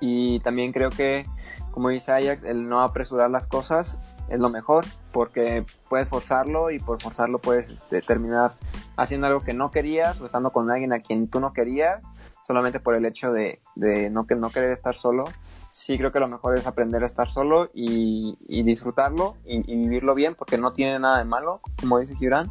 [0.00, 1.26] Y también creo que,
[1.70, 3.98] como dice Ajax, el no apresurar las cosas
[4.30, 8.54] es lo mejor porque puedes forzarlo y por forzarlo puedes este, terminar
[8.96, 12.00] haciendo algo que no querías o estando con alguien a quien tú no querías
[12.42, 15.24] solamente por el hecho de, de no, que, no querer estar solo.
[15.70, 20.14] Sí creo que lo mejor es aprender a estar solo y, y disfrutarlo y, vivirlo
[20.14, 22.48] bien porque no tiene nada de malo, como dice Gibran.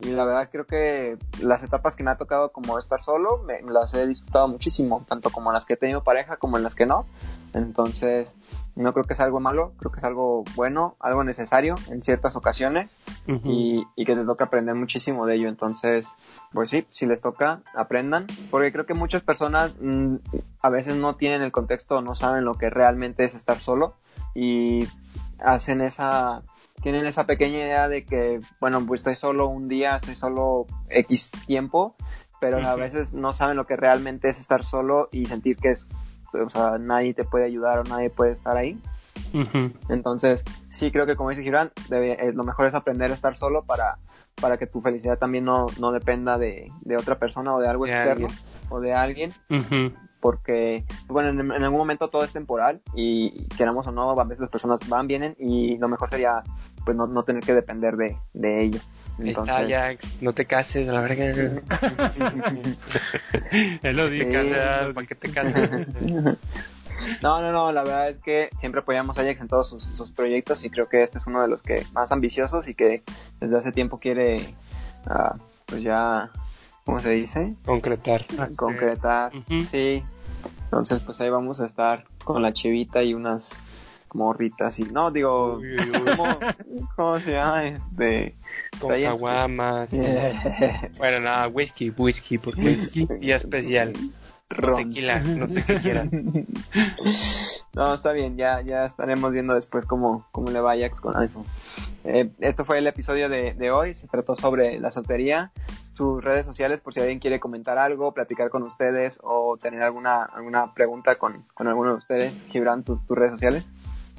[0.00, 3.62] Y la verdad creo que las etapas que me ha tocado como estar solo, me,
[3.62, 6.84] las he disfrutado muchísimo, tanto como las que he tenido pareja como en las que
[6.84, 7.06] no.
[7.52, 8.36] Entonces,
[8.74, 12.34] no creo que sea algo malo, creo que es algo bueno, algo necesario en ciertas
[12.34, 12.96] ocasiones
[13.28, 13.48] Ujú.
[13.48, 15.48] y, y que te toca aprender muchísimo de ello.
[15.48, 16.08] Entonces,
[16.52, 20.16] pues sí, si les toca, aprendan, porque creo que muchas personas mm,
[20.60, 23.94] a veces no tienen el contexto, no saben lo que realmente es estar solo
[24.34, 24.88] y
[25.38, 26.42] hacen esa,
[26.82, 31.30] tienen esa pequeña idea de que, bueno, pues estoy solo un día, estoy solo X
[31.46, 31.96] tiempo,
[32.40, 35.88] pero a veces no saben lo que realmente es estar solo y sentir que es,
[36.32, 38.78] o sea, nadie te puede ayudar o nadie puede estar ahí.
[39.88, 41.42] Entonces, sí creo que como dice
[41.88, 43.98] debe- eh, lo mejor es aprender a estar solo para,
[44.40, 47.84] para que tu felicidad también no, no dependa de, de otra persona o de algo
[47.86, 48.40] De externo alguien.
[48.68, 49.92] o de alguien, Ujú.
[50.24, 54.40] Porque, bueno, en, en algún momento todo es temporal y queramos o no, a veces
[54.40, 56.42] las personas van, vienen y lo mejor sería
[56.82, 58.80] pues no, no tener que depender de, de ello.
[59.18, 61.26] Entonces, está, ya, no te cases, la verga.
[63.82, 64.24] Él lo dice.
[64.24, 64.32] Sí.
[64.32, 65.70] casas, ¿para qué te casas?
[67.20, 70.10] No, no, no, la verdad es que siempre apoyamos a Ajax en todos sus, sus
[70.12, 73.02] proyectos y creo que este es uno de los que más ambiciosos y que
[73.40, 74.36] desde hace tiempo quiere,
[75.04, 76.30] ah, pues ya,
[76.86, 77.56] ¿cómo se dice?
[77.66, 78.24] Concretar.
[78.56, 79.32] Concretar,
[79.70, 80.02] sí.
[80.74, 83.60] Entonces, pues ahí vamos a estar con la chivita y unas
[84.12, 86.38] morritas y, no, digo, Uy, uy, uy, ¿cómo,
[86.96, 87.64] cómo se llama?
[87.68, 88.34] Este...
[88.80, 89.86] con.
[90.98, 93.92] Bueno, nada, whisky, whisky, porque es día especial.
[94.56, 94.76] Ron.
[94.76, 96.10] tequila, no sé qué quieran.
[97.74, 101.44] No, está bien, ya, ya estaremos viendo después cómo, cómo le va Ajax con eso.
[102.04, 105.50] Eh, esto fue el episodio de, de hoy, se trató sobre la soltería,
[105.94, 110.22] sus redes sociales por si alguien quiere comentar algo, platicar con ustedes o tener alguna,
[110.24, 112.34] alguna pregunta con, con alguno de ustedes.
[112.48, 113.64] Gibran, tus, tus redes sociales.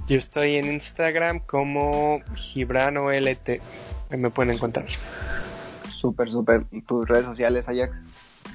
[0.07, 3.49] Yo estoy en Instagram como GibranOLT.
[4.09, 4.85] Ahí me pueden encontrar.
[5.89, 6.65] Súper, súper.
[6.87, 7.99] Tus redes sociales, Ajax.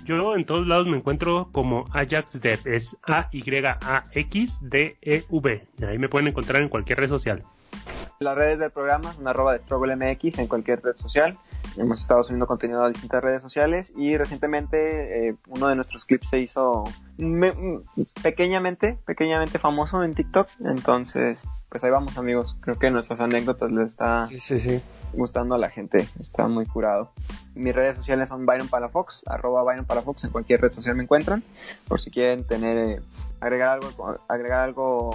[0.05, 4.09] Yo en todos lados me encuentro como Ajax Dev, es A-Y-A-X-D-E-V.
[5.87, 7.43] Ahí me pueden encontrar en cualquier red social.
[8.23, 11.39] Las redes del programa son arroba de Struggle MX en cualquier red social.
[11.79, 16.29] Hemos estado subiendo contenido a distintas redes sociales y recientemente eh, uno de nuestros clips
[16.29, 16.85] se hizo
[17.17, 17.81] me-
[18.23, 20.49] pequeñamente, pequeñamente famoso en TikTok.
[20.67, 22.59] Entonces, pues ahí vamos amigos.
[22.61, 24.83] Creo que nuestras anécdotas les está Sí, sí, sí.
[25.15, 26.07] gustando a la gente.
[26.21, 27.13] Está muy curado.
[27.55, 31.43] Mis redes sociales son Byron Palafox, arroba Byron Palafox, en cualquier red social me encuentran.
[31.89, 33.01] Por si quieren tener, eh,
[33.41, 35.09] agregar algo, agregar algo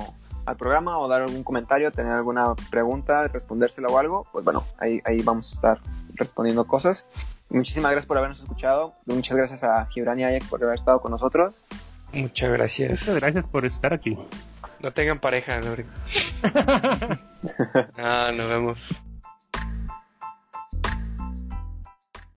[0.45, 5.01] al programa o dar algún comentario, tener alguna pregunta, respondérsela o algo, pues bueno, ahí,
[5.05, 5.79] ahí vamos a estar
[6.13, 7.07] respondiendo cosas.
[7.49, 8.93] Muchísimas gracias por habernos escuchado.
[9.05, 11.65] Muchas gracias a Gibran y Ajax por haber estado con nosotros.
[12.13, 12.91] Muchas gracias.
[12.91, 14.17] Muchas gracias por estar aquí.
[14.79, 15.85] No tengan pareja, Lore.
[17.97, 19.04] Ah, nos vemos.